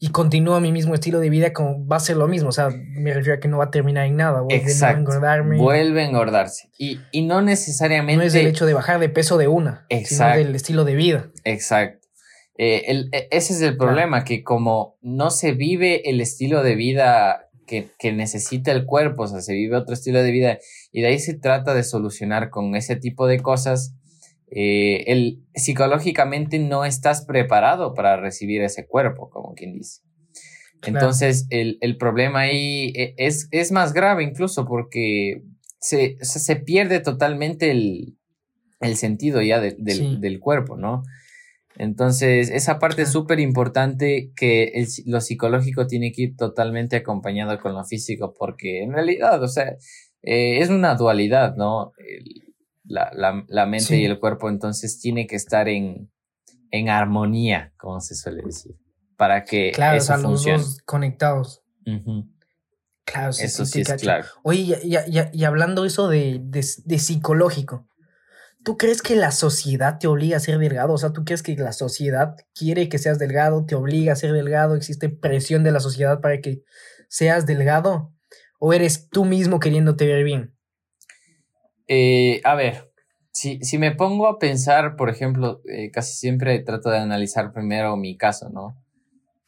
y 0.01 0.09
continúo 0.09 0.59
mi 0.59 0.73
mismo 0.73 0.95
estilo 0.95 1.21
de 1.21 1.31
vida, 1.31 1.53
como 1.53 1.87
va 1.87 1.97
a 1.97 2.01
ser 2.01 2.17
lo 2.17 2.27
mismo. 2.27 2.49
O 2.49 2.53
sea, 2.53 2.71
me 2.71 3.15
refiero 3.15 3.37
a 3.37 3.41
que 3.41 3.47
no 3.47 3.59
va 3.59 3.67
a 3.67 3.71
terminar 3.71 4.05
en 4.07 4.17
nada. 4.17 4.41
Vuelve 4.41 4.73
a 4.83 4.91
engordarme. 4.91 5.59
Vuelve 5.59 6.03
a 6.03 6.09
engordarse. 6.09 6.71
Y, 6.77 6.99
y, 7.13 7.23
no 7.23 7.41
necesariamente. 7.41 8.17
No 8.17 8.23
es 8.25 8.35
el 8.35 8.49
hecho 8.49 8.67
de 8.67 8.75
bajar 8.75 8.99
de 8.99 9.09
peso 9.09 9.39
de 9.39 9.47
una, 9.47 9.87
Exacto. 9.91 10.35
sino 10.35 10.47
del 10.47 10.57
estilo 10.57 10.85
de 10.85 10.97
vida. 10.97 11.31
Exacto. 11.45 12.09
Eh, 12.57 12.83
el, 12.89 13.11
e, 13.13 13.29
ese 13.31 13.53
es 13.53 13.63
el 13.63 13.77
problema, 13.77 14.25
que 14.25 14.43
como 14.43 14.97
no 15.01 15.31
se 15.31 15.53
vive 15.53 16.11
el 16.11 16.21
estilo 16.21 16.65
de 16.65 16.75
vida 16.75 17.49
que, 17.69 17.91
que, 17.97 18.13
necesita 18.13 18.73
el 18.73 18.87
cuerpo, 18.87 19.23
o 19.23 19.29
sea, 19.29 19.41
se 19.41 19.53
vive 19.53 19.77
otro 19.77 19.95
estilo 19.95 20.21
de 20.21 20.33
vida, 20.33 20.59
y 20.91 21.03
de 21.03 21.09
ahí 21.09 21.21
se 21.21 21.35
trata 21.35 21.75
de 21.75 21.85
solucionar 21.85 22.51
con 22.51 22.75
ese 22.75 22.97
tipo 22.97 23.29
de 23.29 23.39
cosas 23.39 23.95
eh, 24.51 25.05
el, 25.07 25.45
psicológicamente 25.55 26.59
no 26.59 26.85
estás 26.85 27.25
preparado 27.25 27.95
para 27.95 28.17
recibir 28.17 28.63
ese 28.63 28.87
cuerpo, 28.87 29.29
como 29.31 29.55
quien 29.55 29.75
dice. 29.75 30.03
Entonces, 30.87 31.47
el, 31.51 31.77
el, 31.81 31.97
problema 31.97 32.41
ahí 32.41 32.93
e, 32.95 33.15
es, 33.19 33.49
es, 33.51 33.73
más 33.73 33.93
grave 33.93 34.23
incluso 34.23 34.65
porque 34.67 35.43
se, 35.81 36.17
se 36.21 36.57
pierde 36.57 37.01
totalmente 37.01 37.71
el, 37.71 38.17
el 38.81 38.97
sentido 38.97 39.43
ya 39.43 39.61
del, 39.61 40.21
del, 40.21 40.41
cuerpo, 40.41 40.77
¿no? 40.77 41.03
Entonces, 41.77 42.51
esa 42.51 42.79
parte 42.79 43.03
es 43.03 43.11
súper 43.11 43.41
importante 43.41 44.33
que 44.35 44.65
el, 44.75 44.87
lo 45.07 45.21
psicológico 45.21 45.87
tiene 45.87 46.13
que 46.13 46.23
ir 46.23 46.37
totalmente 46.37 46.97
acompañado 46.97 47.59
con 47.59 47.75
lo 47.75 47.85
físico, 47.85 48.35
porque 48.39 48.83
en 48.83 48.93
realidad, 48.93 49.43
o 49.43 49.49
sea, 49.49 49.77
eh, 50.23 50.61
es 50.61 50.71
una 50.71 50.95
dualidad, 50.95 51.57
¿no? 51.57 51.93
El, 51.99 52.48
la, 52.89 53.45
la, 53.47 53.67
mente 53.67 53.97
y 53.97 54.05
el 54.05 54.19
cuerpo, 54.19 54.49
entonces 54.49 54.99
tiene 54.99 55.27
que 55.27 55.37
estar 55.37 55.69
en, 55.69 56.11
en 56.71 56.89
armonía, 56.89 57.73
como 57.77 58.01
se 58.01 58.15
suele 58.15 58.43
decir, 58.43 58.77
para 59.17 59.45
que 59.45 59.73
claro, 59.73 59.99
eso 59.99 60.17
funcione. 60.19 60.59
Los 60.59 60.77
dos 60.77 60.83
conectados. 60.85 61.63
Claro, 63.05 63.31
eso 63.31 63.65
sí, 63.65 63.81
es 63.81 63.93
claro. 63.95 64.27
Oye, 64.43 64.79
y, 64.83 64.97
y, 65.33 65.45
hablando 65.45 65.85
eso 65.85 66.09
de, 66.09 66.41
de, 66.43 66.99
psicológico, 66.99 67.89
¿tú 68.65 68.77
crees 68.77 69.01
que 69.01 69.17
la 69.17 69.31
sociedad 69.31 69.99
te 69.99 70.07
obliga 70.07 70.37
a 70.37 70.41
ser 70.41 70.59
delgado? 70.59 70.93
O 70.93 70.99
sea, 70.99 71.13
¿tú 71.13 71.25
crees 71.25 71.43
que 71.43 71.57
la 71.57 71.73
sociedad 71.73 72.37
quiere 72.55 72.91
que 72.91 72.99
seas 72.99 73.19
delgado, 73.19 73.65
te 73.65 73.75
obliga 73.75 74.13
a 74.13 74.17
ser 74.17 74.33
delgado? 74.33 74.75
¿Existe 74.75 75.09
presión 75.09 75.65
de 75.65 75.73
la 75.73 75.81
sociedad 75.81 76.21
para 76.21 76.41
que 76.41 76.63
seas 77.09 77.47
delgado? 77.47 78.13
¿O 78.59 78.75
eres 78.75 79.09
tú 79.09 79.25
mismo 79.25 79.59
queriéndote 79.59 80.07
ver 80.07 80.25
bien? 80.25 80.58
Eh, 81.89 82.41
a 82.45 82.55
ver, 82.55 82.91
si, 83.33 83.59
si, 83.63 83.79
me 83.79 83.93
pongo 83.93 84.27
a 84.29 84.39
pensar, 84.39 84.97
por 84.97 85.11
ejemplo, 85.11 85.61
eh, 85.67 85.91
casi 85.91 86.15
siempre 86.15 86.59
trato 86.61 86.91
de 86.91 86.99
analizar 86.99 87.53
primero 87.53 87.97
mi 87.97 88.17
caso, 88.17 88.51
¿no? 88.51 88.77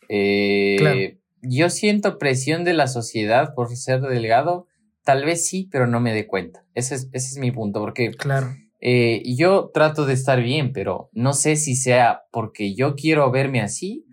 Eh, 0.09 1.19
Yo 1.43 1.71
siento 1.71 2.19
presión 2.19 2.65
de 2.65 2.75
la 2.75 2.87
sociedad 2.89 3.55
por 3.55 3.75
ser 3.77 4.01
delgado, 4.01 4.67
tal 5.05 5.25
vez 5.25 5.47
sí, 5.47 5.69
pero 5.71 5.87
no 5.87 6.01
me 6.01 6.13
dé 6.13 6.27
cuenta. 6.27 6.65
Ese 6.75 6.97
es, 6.97 7.09
ese 7.13 7.29
es 7.29 7.39
mi 7.39 7.51
punto, 7.51 7.81
porque 7.81 8.11
claro. 8.11 8.55
Eh, 8.81 9.23
yo 9.27 9.71
trato 9.75 10.07
de 10.07 10.15
estar 10.15 10.41
bien, 10.43 10.73
pero 10.73 11.11
no 11.13 11.35
sé 11.35 11.57
si 11.57 11.77
sea 11.77 12.23
porque 12.33 12.75
yo 12.75 12.95
quiero 12.95 13.31
verme 13.31 13.61
así 13.61 14.07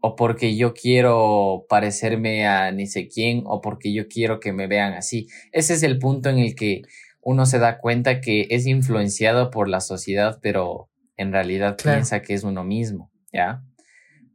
o 0.00 0.16
porque 0.16 0.56
yo 0.56 0.72
quiero 0.72 1.66
parecerme 1.68 2.46
a 2.46 2.72
ni 2.72 2.86
sé 2.86 3.08
quién 3.08 3.42
o 3.44 3.60
porque 3.60 3.92
yo 3.92 4.08
quiero 4.08 4.40
que 4.40 4.52
me 4.52 4.66
vean 4.66 4.94
así. 4.94 5.26
Ese 5.52 5.74
es 5.74 5.82
el 5.82 5.98
punto 5.98 6.30
en 6.30 6.38
el 6.38 6.54
que 6.54 6.82
uno 7.24 7.46
se 7.46 7.58
da 7.58 7.78
cuenta 7.78 8.20
que 8.20 8.46
es 8.50 8.66
influenciado 8.66 9.50
por 9.50 9.68
la 9.68 9.80
sociedad, 9.80 10.38
pero 10.42 10.90
en 11.16 11.32
realidad 11.32 11.76
piensa 11.82 12.22
que 12.22 12.34
es 12.34 12.44
uno 12.44 12.64
mismo, 12.64 13.10
¿ya? 13.32 13.62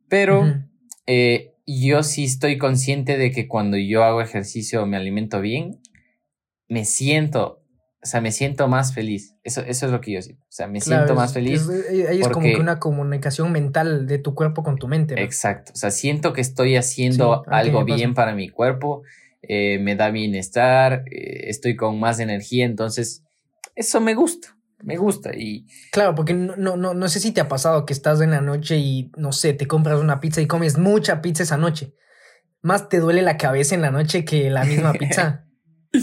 Pero 0.08 0.64
eh, 1.06 1.54
yo 1.68 2.04
sí 2.04 2.24
estoy 2.24 2.58
consciente 2.58 3.18
de 3.18 3.32
que 3.32 3.48
cuando 3.48 3.78
yo 3.78 4.04
hago 4.04 4.22
ejercicio 4.22 4.82
o 4.82 4.86
me 4.88 4.98
alimento 4.98 5.40
bien, 5.40 5.80
me 6.68 6.84
siento, 6.84 7.64
o 8.02 8.06
sea, 8.06 8.22
me 8.22 8.32
siento 8.32 8.68
más 8.68 8.94
feliz. 8.94 9.36
Eso, 9.44 9.62
eso 9.62 9.86
es 9.86 9.92
lo 9.92 10.02
que 10.02 10.14
yo 10.14 10.22
siento. 10.22 10.44
O 10.44 10.52
sea, 10.52 10.68
me 10.68 10.82
siento 10.82 11.14
más 11.14 11.34
feliz. 11.34 11.70
Eh, 11.70 12.08
ahí 12.10 12.22
es, 12.22 12.28
como 12.30 12.48
que 12.48 12.56
una 12.56 12.80
comunicación 12.80 13.52
mental 13.52 14.08
de 14.08 14.18
tu 14.18 14.34
cuerpo 14.34 14.64
con 14.64 14.78
tu 14.78 14.88
mente. 14.88 15.22
Exacto. 15.22 15.74
O 15.76 15.78
sea, 15.78 15.92
siento 15.92 16.34
que 16.34 16.42
estoy 16.42 16.76
haciendo 16.76 17.44
algo 17.48 17.86
bien 17.86 18.16
para 18.16 18.34
mi 18.34 18.50
cuerpo 18.50 19.04
eh, 19.42 19.80
me 19.80 19.96
da 19.96 20.12
bienestar, 20.12 21.04
eh, 21.12 21.50
estoy 21.50 21.76
con 21.76 22.00
más 22.00 22.20
energía, 22.20 22.66
entonces 22.66 23.24
eso 23.76 24.02
me 24.02 24.14
gusta, 24.14 24.58
me 24.84 24.98
gusta 24.98 25.32
y... 25.36 25.66
Claro, 25.92 26.16
porque 26.16 26.34
no, 26.34 26.56
no, 26.58 26.76
no, 26.76 26.94
no 26.94 27.08
sé 27.08 27.20
si 27.20 27.32
te 27.32 27.42
ha 27.42 27.48
pasado 27.48 27.86
que 27.86 27.94
estás 27.94 28.20
en 28.22 28.32
la 28.32 28.42
noche 28.42 28.78
y, 28.78 29.12
no 29.16 29.32
sé, 29.32 29.54
te 29.54 29.68
compras 29.68 30.00
una 30.00 30.20
pizza 30.20 30.42
y 30.42 30.48
comes 30.48 30.78
mucha 30.78 31.22
pizza 31.22 31.44
esa 31.44 31.58
noche. 31.58 31.94
Más 32.62 32.90
te 32.90 33.00
duele 33.00 33.22
la 33.22 33.38
cabeza 33.38 33.76
en 33.76 33.82
la 33.82 33.92
noche 33.92 34.26
que 34.26 34.50
la 34.50 34.66
misma 34.66 34.92
pizza. 34.94 35.46
o 35.96 36.00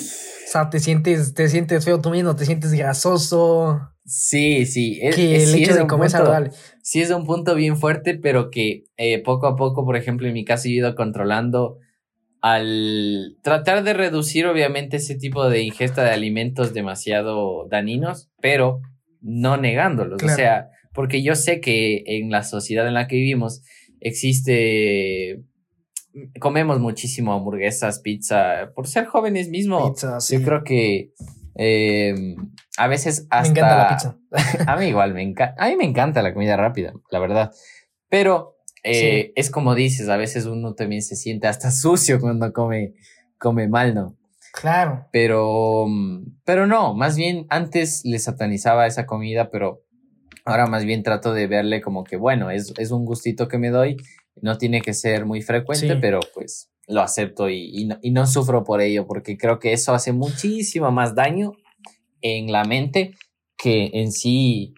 sea, 0.48 0.70
te 0.70 0.80
sientes, 0.80 1.34
te 1.34 1.48
sientes 1.48 1.84
feo 1.84 2.00
tú 2.00 2.10
mismo, 2.10 2.34
te 2.34 2.46
sientes 2.46 2.72
grasoso. 2.72 3.92
Sí, 4.06 4.64
sí. 4.64 4.98
Es, 5.02 5.16
que 5.16 5.42
el 5.42 5.54
hecho 5.54 5.74
de 5.74 5.86
comer 5.86 6.08
saludable. 6.08 6.50
Sí, 6.82 7.02
es 7.02 7.10
un 7.10 7.26
punto 7.26 7.54
bien 7.54 7.76
fuerte, 7.76 8.14
pero 8.14 8.50
que 8.50 8.84
eh, 8.96 9.22
poco 9.22 9.48
a 9.48 9.56
poco, 9.56 9.84
por 9.84 9.96
ejemplo, 9.96 10.26
en 10.28 10.32
mi 10.32 10.44
caso 10.44 10.68
he 10.68 10.70
ido 10.70 10.94
controlando 10.94 11.78
al 12.40 13.36
tratar 13.42 13.82
de 13.82 13.92
reducir 13.92 14.46
obviamente 14.46 14.98
ese 14.98 15.16
tipo 15.16 15.48
de 15.48 15.62
ingesta 15.62 16.04
de 16.04 16.10
alimentos 16.10 16.74
demasiado 16.74 17.66
daninos, 17.68 18.30
pero 18.40 18.80
no 19.20 19.56
negándolos. 19.56 20.22
O 20.22 20.28
sea, 20.28 20.68
porque 20.92 21.22
yo 21.22 21.34
sé 21.34 21.60
que 21.60 22.02
en 22.06 22.30
la 22.30 22.42
sociedad 22.42 22.86
en 22.86 22.94
la 22.94 23.06
que 23.06 23.16
vivimos 23.16 23.62
existe 24.00 25.42
comemos 26.40 26.80
muchísimo 26.80 27.34
hamburguesas, 27.34 28.00
pizza, 28.00 28.70
por 28.74 28.86
ser 28.86 29.06
jóvenes 29.06 29.48
mismo. 29.48 29.94
Yo 30.30 30.42
creo 30.42 30.64
que 30.64 31.12
em, 31.54 32.36
a 32.78 32.88
veces 32.88 33.26
hasta... 33.30 33.52
Me 33.52 33.58
encanta 33.58 33.76
la 33.76 33.88
pizza. 33.88 34.18
a 34.72 34.76
mí 34.76 34.86
igual, 34.86 35.14
me 35.14 35.22
encanta. 35.22 35.62
A 35.62 35.68
mí 35.68 35.76
me 35.76 35.84
encanta 35.84 36.22
la 36.22 36.32
comida 36.32 36.56
rápida, 36.56 36.94
la 37.10 37.18
verdad. 37.18 37.52
Pero 38.08 38.55
eh, 38.82 39.32
es 39.34 39.50
como 39.50 39.74
dices, 39.74 40.08
a 40.08 40.16
veces 40.16 40.46
uno 40.46 40.74
también 40.74 41.02
se 41.02 41.16
siente 41.16 41.46
hasta 41.46 41.70
sucio 41.72 42.20
cuando 42.20 42.52
come, 42.52 42.94
come 43.38 43.68
mal, 43.68 43.94
¿no? 43.94 44.16
Claro. 44.52 45.06
Pero, 45.12 45.86
pero 46.44 46.66
no, 46.66 46.94
más 46.94 47.16
bien 47.16 47.46
antes 47.50 48.02
le 48.04 48.18
satanizaba 48.18 48.86
esa 48.86 49.04
comida, 49.04 49.50
pero 49.50 49.82
ahora 50.44 50.66
más 50.66 50.84
bien 50.84 51.02
trato 51.02 51.34
de 51.34 51.46
verle 51.46 51.82
como 51.82 52.04
que, 52.04 52.16
bueno, 52.16 52.50
es, 52.50 52.72
es 52.78 52.90
un 52.90 53.04
gustito 53.04 53.48
que 53.48 53.58
me 53.58 53.68
doy, 53.68 53.96
no 54.40 54.56
tiene 54.56 54.80
que 54.80 54.94
ser 54.94 55.26
muy 55.26 55.42
frecuente, 55.42 55.96
pero 55.96 56.20
pues 56.32 56.70
lo 56.86 57.02
acepto 57.02 57.50
y, 57.50 57.70
y, 57.72 57.86
no, 57.86 57.98
y 58.00 58.12
no 58.12 58.26
sufro 58.26 58.64
por 58.64 58.80
ello, 58.80 59.06
porque 59.06 59.36
creo 59.36 59.58
que 59.58 59.72
eso 59.72 59.92
hace 59.92 60.12
muchísimo 60.12 60.90
más 60.90 61.14
daño 61.14 61.52
en 62.22 62.50
la 62.50 62.64
mente 62.64 63.14
que 63.56 63.90
en 63.94 64.12
sí 64.12 64.74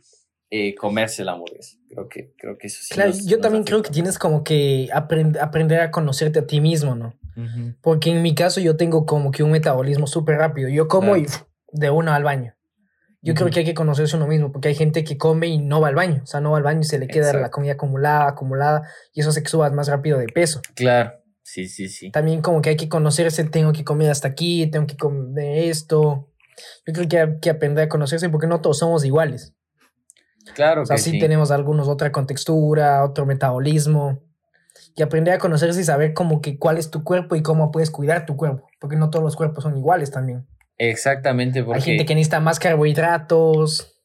eh, 0.50 0.74
comerse 0.74 1.24
la 1.24 1.32
hamburguesa. 1.32 1.77
Creo 1.98 2.08
que, 2.08 2.34
creo 2.38 2.58
que 2.58 2.66
eso 2.68 2.78
sí. 2.82 2.94
Claro, 2.94 3.12
yo 3.26 3.40
también 3.40 3.64
creo 3.64 3.82
que 3.82 3.90
tienes 3.90 4.18
como 4.18 4.44
que 4.44 4.88
aprender 4.92 5.80
a 5.80 5.90
conocerte 5.90 6.38
a 6.38 6.46
ti 6.46 6.60
mismo, 6.60 6.94
¿no? 6.94 7.14
Porque 7.82 8.10
en 8.10 8.22
mi 8.22 8.34
caso 8.34 8.60
yo 8.60 8.76
tengo 8.76 9.06
como 9.06 9.30
que 9.30 9.42
un 9.42 9.52
metabolismo 9.52 10.06
súper 10.06 10.38
rápido. 10.38 10.68
Yo 10.68 10.88
como 10.88 11.16
y 11.16 11.26
de 11.72 11.90
uno 11.90 12.12
al 12.12 12.24
baño. 12.24 12.54
Yo 13.20 13.34
creo 13.34 13.50
que 13.50 13.60
hay 13.60 13.64
que 13.64 13.74
conocerse 13.74 14.16
uno 14.16 14.26
mismo, 14.26 14.52
porque 14.52 14.68
hay 14.68 14.74
gente 14.74 15.04
que 15.04 15.18
come 15.18 15.48
y 15.48 15.58
no 15.58 15.80
va 15.80 15.88
al 15.88 15.94
baño. 15.94 16.20
O 16.22 16.26
sea, 16.26 16.40
no 16.40 16.52
va 16.52 16.58
al 16.58 16.62
baño 16.62 16.80
y 16.80 16.84
se 16.84 16.98
le 16.98 17.08
queda 17.08 17.32
la 17.32 17.50
comida 17.50 17.72
acumulada, 17.72 18.28
acumulada, 18.28 18.88
y 19.12 19.20
eso 19.20 19.30
hace 19.30 19.42
que 19.42 19.48
subas 19.48 19.72
más 19.72 19.88
rápido 19.88 20.18
de 20.18 20.26
peso. 20.26 20.62
Claro, 20.74 21.12
sí, 21.42 21.68
sí, 21.68 21.88
sí. 21.88 22.10
También 22.10 22.42
como 22.42 22.62
que 22.62 22.70
hay 22.70 22.76
que 22.76 22.88
conocerse, 22.88 23.44
tengo 23.44 23.72
que 23.72 23.84
comer 23.84 24.10
hasta 24.10 24.28
aquí, 24.28 24.68
tengo 24.70 24.86
que 24.86 24.96
comer 24.96 25.64
esto. 25.64 26.30
Yo 26.86 26.92
creo 26.92 27.08
que 27.08 27.18
hay 27.18 27.40
que 27.40 27.50
aprender 27.50 27.84
a 27.84 27.88
conocerse 27.88 28.28
porque 28.30 28.46
no 28.46 28.60
todos 28.60 28.78
somos 28.78 29.04
iguales. 29.04 29.54
Claro 30.54 30.82
o 30.82 30.86
sea, 30.86 30.98
sí, 30.98 31.18
tenemos 31.18 31.50
algunos 31.50 31.88
otra 31.88 32.12
contextura, 32.12 33.04
otro 33.04 33.26
metabolismo. 33.26 34.20
Y 34.96 35.02
aprender 35.02 35.34
a 35.34 35.38
conocerse 35.38 35.80
y 35.80 35.84
saber 35.84 36.12
como 36.12 36.40
que 36.40 36.58
cuál 36.58 36.78
es 36.78 36.90
tu 36.90 37.04
cuerpo 37.04 37.36
y 37.36 37.42
cómo 37.42 37.70
puedes 37.70 37.90
cuidar 37.90 38.26
tu 38.26 38.36
cuerpo. 38.36 38.68
Porque 38.80 38.96
no 38.96 39.10
todos 39.10 39.24
los 39.24 39.36
cuerpos 39.36 39.64
son 39.64 39.76
iguales 39.76 40.10
también. 40.10 40.46
Exactamente. 40.76 41.64
Hay 41.72 41.80
gente 41.80 42.04
que 42.04 42.14
necesita 42.14 42.40
más 42.40 42.58
carbohidratos, 42.58 43.96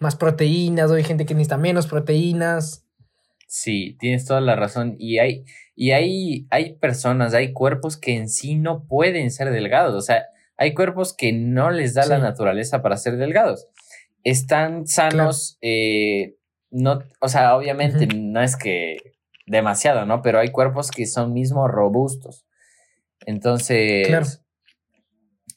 más 0.00 0.16
proteínas, 0.16 0.90
o 0.90 0.94
hay 0.94 1.04
gente 1.04 1.26
que 1.26 1.34
necesita 1.34 1.56
menos 1.56 1.86
proteínas. 1.86 2.86
Sí, 3.46 3.96
tienes 3.98 4.24
toda 4.24 4.40
la 4.40 4.56
razón. 4.56 4.96
Y 4.98 5.18
hay, 5.18 5.44
y 5.74 5.90
hay, 5.92 6.46
hay 6.50 6.74
personas, 6.74 7.34
hay 7.34 7.52
cuerpos 7.52 7.96
que 7.96 8.16
en 8.16 8.28
sí 8.28 8.54
no 8.56 8.86
pueden 8.86 9.30
ser 9.30 9.50
delgados. 9.50 9.94
O 9.94 10.00
sea, 10.00 10.26
hay 10.56 10.74
cuerpos 10.74 11.14
que 11.14 11.32
no 11.32 11.70
les 11.70 11.94
da 11.94 12.06
la 12.06 12.18
naturaleza 12.18 12.82
para 12.82 12.96
ser 12.96 13.16
delgados 13.16 13.68
están 14.24 14.86
sanos, 14.86 15.58
eh, 15.60 16.36
no, 16.70 17.00
o 17.20 17.28
sea, 17.28 17.56
obviamente 17.56 18.06
no 18.06 18.42
es 18.42 18.56
que 18.56 18.96
demasiado, 19.46 20.06
¿no? 20.06 20.22
Pero 20.22 20.38
hay 20.38 20.50
cuerpos 20.50 20.90
que 20.90 21.06
son 21.06 21.32
mismos 21.32 21.70
robustos. 21.70 22.46
Entonces, 23.26 24.06
claro. 24.06 24.26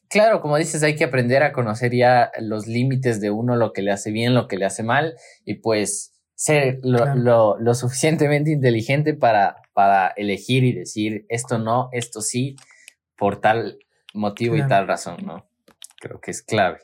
claro, 0.09 0.41
como 0.41 0.57
dices, 0.57 0.83
hay 0.83 0.95
que 0.95 1.03
aprender 1.03 1.43
a 1.43 1.53
conocer 1.53 1.93
ya 1.93 2.31
los 2.39 2.67
límites 2.67 3.21
de 3.21 3.29
uno, 3.29 3.55
lo 3.55 3.71
que 3.71 3.81
le 3.81 3.91
hace 3.91 4.11
bien, 4.11 4.33
lo 4.33 4.47
que 4.47 4.57
le 4.57 4.65
hace 4.65 4.83
mal, 4.83 5.15
y 5.45 5.55
pues 5.55 6.13
ser 6.35 6.79
lo, 6.83 7.57
lo, 7.59 7.73
suficientemente 7.73 8.51
inteligente 8.51 9.13
para, 9.13 9.57
para 9.73 10.07
elegir 10.17 10.63
y 10.63 10.73
decir 10.73 11.25
esto 11.29 11.59
no, 11.59 11.89
esto 11.93 12.21
sí, 12.21 12.55
por 13.15 13.39
tal 13.39 13.77
motivo 14.13 14.55
y 14.55 14.67
tal 14.67 14.87
razón, 14.87 15.17
¿no? 15.25 15.47
Creo 15.99 16.19
que 16.19 16.31
es 16.31 16.41
clave. 16.41 16.79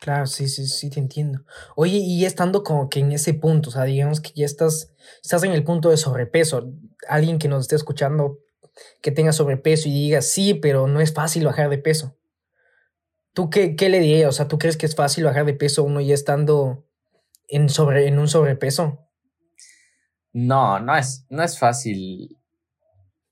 Claro, 0.00 0.26
sí, 0.26 0.48
sí, 0.48 0.66
sí, 0.66 0.88
te 0.88 0.98
entiendo. 0.98 1.44
Oye, 1.76 1.98
y 1.98 2.24
estando 2.24 2.62
como 2.62 2.88
que 2.88 3.00
en 3.00 3.12
ese 3.12 3.34
punto, 3.34 3.68
o 3.68 3.72
sea, 3.72 3.84
digamos 3.84 4.20
que 4.22 4.30
ya 4.34 4.46
estás, 4.46 4.92
estás 5.22 5.42
en 5.44 5.52
el 5.52 5.62
punto 5.62 5.90
de 5.90 5.98
sobrepeso, 5.98 6.72
alguien 7.06 7.38
que 7.38 7.48
nos 7.48 7.62
esté 7.62 7.76
escuchando 7.76 8.38
que 9.02 9.12
tenga 9.12 9.32
sobrepeso 9.32 9.88
y 9.88 9.92
diga, 9.92 10.22
sí, 10.22 10.54
pero 10.54 10.86
no 10.88 11.00
es 11.00 11.12
fácil 11.14 11.44
bajar 11.46 11.70
de 11.70 11.78
peso. 11.78 12.16
¿Tú 13.34 13.50
qué, 13.50 13.74
qué 13.76 13.88
le 13.88 13.98
dirías? 14.00 14.28
O 14.28 14.32
sea, 14.32 14.48
¿tú 14.48 14.58
crees 14.58 14.76
que 14.76 14.86
es 14.86 14.94
fácil 14.94 15.24
bajar 15.24 15.44
de 15.44 15.54
peso 15.54 15.82
uno 15.84 16.00
ya 16.00 16.14
estando 16.14 16.84
en, 17.48 17.68
sobre, 17.68 18.08
en 18.08 18.18
un 18.18 18.28
sobrepeso? 18.28 19.08
No, 20.32 20.80
no 20.80 20.96
es, 20.96 21.24
no 21.28 21.42
es 21.44 21.56
fácil. 21.58 22.36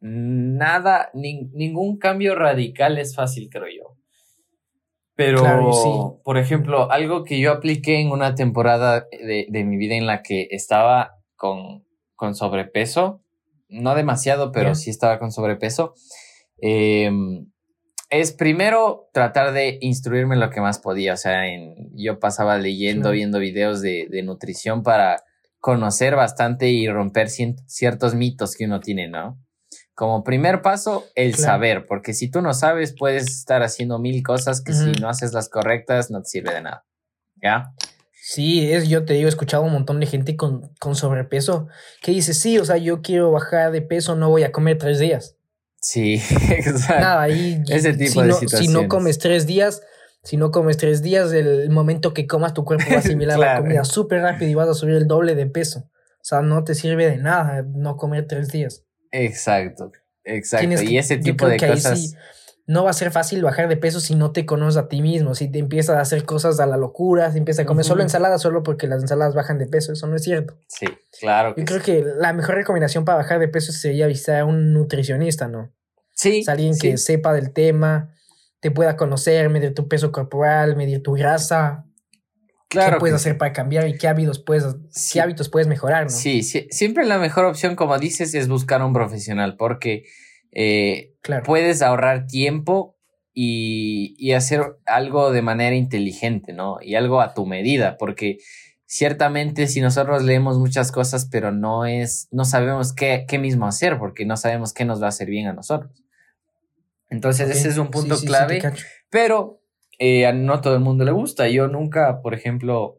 Nada, 0.01 1.11
ningún 1.15 1.99
cambio 1.99 2.35
radical 2.35 2.99
es 2.99 3.15
fácil, 3.15 3.49
creo 3.51 3.67
yo. 3.69 3.88
Pero, 5.19 6.21
por 6.23 6.39
ejemplo, 6.39 6.93
algo 6.93 7.25
que 7.25 7.41
yo 7.41 7.51
apliqué 7.51 7.99
en 7.99 8.13
una 8.13 8.37
temporada 8.37 9.09
de, 9.11 9.65
mi 9.65 9.77
vida 9.77 9.97
en 9.97 10.07
la 10.07 10.23
que 10.23 10.47
estaba 10.53 11.17
con, 11.35 11.85
con 12.15 12.37
sobrepeso, 12.37 13.21
no 13.69 13.97
demasiado, 13.97 14.53
pero 14.53 14.77
sí 14.77 14.91
estaba 14.91 15.19
con 15.19 15.33
sobrepeso, 15.33 15.95
em, 16.59 17.51
es 18.11 18.31
primero 18.31 19.09
tratar 19.13 19.53
de 19.53 19.79
instruirme 19.81 20.37
lo 20.37 20.51
que 20.51 20.61
más 20.61 20.79
podía. 20.79 21.15
O 21.15 21.17
sea, 21.17 21.49
en, 21.49 21.75
yo 21.97 22.21
pasaba 22.21 22.57
leyendo, 22.57 23.11
viendo 23.11 23.41
videos 23.41 23.81
de, 23.81 24.07
de, 24.09 24.23
nutrición 24.23 24.85
para 24.85 25.25
conocer 25.59 26.15
bastante 26.15 26.69
y 26.69 26.89
romper 26.89 27.29
ciertos 27.29 28.15
mitos 28.15 28.55
que 28.55 28.67
uno 28.67 28.79
tiene, 28.79 29.09
¿no? 29.09 29.37
Como 29.99 30.23
primer 30.23 30.63
paso, 30.63 31.09
el 31.17 31.35
saber, 31.35 31.85
porque 31.89 32.15
si 32.15 32.31
tú 32.31 32.41
no 32.41 32.55
sabes, 32.55 32.95
puedes 32.97 33.27
estar 33.27 33.65
haciendo 33.65 33.99
mil 33.99 34.23
cosas 34.23 34.61
que 34.61 34.73
si 34.73 34.93
no 34.93 35.09
haces 35.09 35.33
las 35.33 35.49
correctas 35.49 36.09
no 36.09 36.23
te 36.23 36.29
sirve 36.29 36.55
de 36.55 36.63
nada. 36.63 36.85
¿Ya? 37.43 37.73
Sí, 38.13 38.71
es, 38.71 38.89
yo 38.89 39.05
te 39.05 39.15
digo, 39.15 39.27
he 39.27 39.29
escuchado 39.29 39.65
un 39.65 39.73
montón 39.73 39.99
de 39.99 40.07
gente 40.07 40.37
con, 40.37 40.73
con 40.79 40.95
sobrepeso 40.95 41.67
que 42.01 42.13
dice, 42.13 42.33
sí, 42.33 42.61
o 42.61 42.65
sea, 42.65 42.77
yo 42.77 43.03
quiero 43.03 43.33
bajar 43.33 43.73
de 43.73 43.83
peso, 43.83 44.15
no 44.15 44.31
voy 44.31 44.45
a 44.45 44.53
comer 44.53 44.79
tres 44.79 45.01
días. 45.01 45.35
Sí, 45.81 46.23
exacto. 46.51 47.03
Nada, 47.03 47.23
ahí 47.23 47.61
ese 47.69 47.93
tipo 47.95 48.13
si 48.13 48.21
de 48.21 48.29
no. 48.29 48.39
Si 48.39 48.69
no 48.69 48.87
comes 48.87 49.19
tres 49.19 49.49
días, 49.49 49.83
si 50.23 50.37
no 50.37 50.53
comes 50.53 50.77
tres 50.77 51.03
días, 51.03 51.33
el 51.33 51.71
momento 51.71 52.15
que 52.15 52.29
comas 52.29 52.55
tu 52.55 52.65
cuerpo 52.65 52.85
va 52.89 52.99
a 52.99 53.01
asimilar 53.01 53.37
la 53.37 53.59
comida 53.59 53.83
súper 53.83 54.21
rápido 54.21 54.49
y 54.49 54.55
vas 54.55 54.69
a 54.69 54.75
subir 54.75 54.95
el 54.95 55.09
doble 55.09 55.35
de 55.35 55.47
peso. 55.47 55.91
O 56.21 56.25
sea, 56.25 56.41
no 56.41 56.63
te 56.63 56.77
sirve 56.77 57.11
de 57.11 57.17
nada 57.17 57.63
no 57.63 57.97
comer 57.97 58.29
tres 58.29 58.53
días. 58.53 58.85
Exacto, 59.13 59.93
exacto. 60.25 60.83
y 60.83 60.99
ese 60.99 61.19
tipo 61.19 61.47
de 61.47 61.57
cosas 61.59 62.15
no 62.69 62.85
va 62.85 62.91
a 62.91 62.93
ser 62.93 63.11
fácil 63.11 63.43
bajar 63.43 63.67
de 63.67 63.79
peso 63.79 63.99
si 63.99 64.15
no 64.15 64.31
te 64.31 64.45
conoces 64.45 64.77
a 64.77 64.89
ti 64.89 65.01
mismo, 65.01 65.35
si 65.35 65.51
te 65.51 65.59
empiezas 65.59 65.97
a 65.97 66.03
hacer 66.03 66.25
cosas 66.25 66.61
a 66.61 66.67
la 66.67 66.77
locura, 66.77 67.33
si 67.33 67.39
empiezas 67.39 67.65
a 67.65 67.67
comer 67.67 67.87
solo 67.87 68.03
ensaladas 68.03 68.43
solo 68.43 68.63
porque 68.63 68.87
las 68.87 69.01
ensaladas 69.01 69.35
bajan 69.35 69.59
de 69.59 69.67
peso, 69.67 69.91
eso 69.95 70.07
no 70.07 70.17
es 70.17 70.23
cierto. 70.23 70.55
Sí, 70.67 70.87
claro. 71.19 71.55
Yo 71.57 71.65
creo 71.65 71.81
que 71.81 72.05
la 72.19 72.35
mejor 72.35 72.57
recomendación 72.57 73.07
para 73.07 73.17
bajar 73.17 73.41
de 73.41 73.49
peso 73.49 73.73
sería 73.73 74.07
visitar 74.07 74.41
a 74.41 74.45
un 74.45 74.75
nutricionista, 74.75 75.49
¿no? 75.49 75.73
Sí. 76.13 76.41
Es 76.41 76.49
alguien 76.51 76.77
que 76.79 76.99
sepa 76.99 77.33
del 77.33 77.55
tema, 77.55 78.15
te 78.61 78.71
pueda 78.71 78.99
conocer, 78.99 79.49
medir 79.49 79.73
tu 79.73 79.89
peso 79.89 80.13
corporal, 80.13 80.77
medir 80.77 81.03
tu 81.03 81.13
grasa. 81.13 81.87
Claro. 82.69 82.97
¿Qué 82.97 83.01
puedes 83.01 83.17
hacer 83.17 83.39
para 83.39 83.53
cambiar 83.53 83.89
y 83.89 83.97
qué 83.97 84.09
hábitos 84.09 84.39
puedes, 84.39 84.77
qué 85.13 85.21
hábitos 85.21 85.49
puedes 85.49 85.67
mejorar, 85.67 86.05
¿no? 86.05 86.11
Sí, 86.11 86.43
sí, 86.43 86.67
siempre 86.71 87.07
la 87.07 87.19
mejor 87.19 87.47
opción, 87.47 87.77
como 87.77 87.99
dices, 87.99 88.35
es 88.35 88.47
buscar 88.47 88.83
un 88.83 88.93
profesional, 88.93 89.57
porque 89.57 90.05
eh, 90.53 91.15
puedes 91.45 91.81
ahorrar 91.81 92.27
tiempo 92.27 92.99
y, 93.33 94.33
hacer 94.33 94.77
algo 94.85 95.31
de 95.33 95.43
manera 95.43 95.77
inteligente, 95.77 96.53
¿no? 96.53 96.79
Y 96.83 96.97
algo 96.97 97.21
a 97.21 97.35
tu 97.35 97.47
medida, 97.47 97.97
porque 97.97 98.39
ciertamente 98.85 99.67
si 99.67 99.81
nosotros 99.81 100.25
leemos 100.25 100.59
muchas 100.59 100.93
cosas, 100.93 101.29
pero 101.31 101.53
no 101.53 101.87
es, 101.87 102.29
no 102.33 102.45
sabemos 102.45 102.93
qué, 102.93 103.25
qué 103.29 103.39
mismo 103.39 103.67
hacer, 103.67 103.99
porque 103.99 104.27
no 104.27 104.37
sabemos 104.37 104.73
qué 104.75 104.85
nos 104.85 105.01
va 105.01 105.07
a 105.07 105.11
hacer 105.11 105.29
bien 105.29 105.47
a 105.47 105.53
nosotros. 105.53 106.05
Entonces, 107.11 107.49
ese 107.49 107.69
es 107.69 107.79
un 107.79 107.91
punto 107.91 108.19
clave, 108.19 108.61
pero 109.09 109.58
eh, 109.99 110.33
no 110.33 110.61
todo 110.61 110.75
el 110.75 110.81
mundo 110.81 111.05
le 111.05 111.13
gusta. 111.13 111.49
Yo 111.49 111.69
nunca, 111.69 112.23
por 112.23 112.35
ejemplo, 112.35 112.99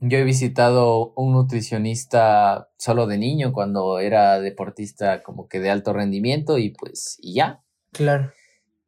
yo 0.00 0.18
he 0.18 0.24
visitado 0.24 1.12
un 1.16 1.32
nutricionista 1.32 2.68
solo 2.76 3.06
de 3.06 3.18
niño 3.18 3.52
cuando 3.52 3.98
era 4.00 4.40
deportista 4.40 5.22
como 5.22 5.48
que 5.48 5.60
de 5.60 5.70
alto 5.70 5.92
rendimiento 5.92 6.58
y 6.58 6.70
pues 6.70 7.18
y 7.20 7.34
ya. 7.34 7.62
Claro. 7.92 8.32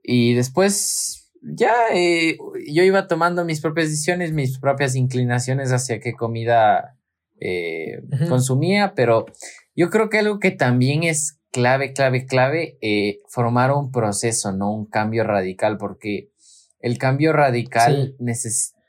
Y 0.03 0.35
después 0.35 1.33
ya 1.43 1.73
eh, 1.95 2.37
yo 2.69 2.83
iba 2.83 3.07
tomando 3.07 3.45
mis 3.45 3.61
propias 3.61 3.89
decisiones, 3.89 4.33
mis 4.33 4.59
propias 4.59 4.97
inclinaciones 4.97 5.73
hacia 5.73 6.01
qué 6.01 6.13
comida 6.13 6.97
eh, 7.39 8.03
consumía, 8.29 8.95
pero 8.95 9.27
yo 9.75 9.91
creo 9.91 10.09
que 10.09 10.19
algo 10.19 10.39
que 10.39 10.51
también 10.51 11.03
es 11.03 11.39
clave, 11.51 11.93
clave, 11.93 12.27
clave, 12.27 12.79
eh, 12.81 13.21
formar 13.29 13.73
un 13.73 13.91
proceso, 13.91 14.53
no 14.53 14.73
un 14.73 14.87
cambio 14.87 15.25
radical, 15.25 15.79
porque 15.79 16.31
el 16.81 16.99
cambio 16.99 17.33
radical 17.33 18.17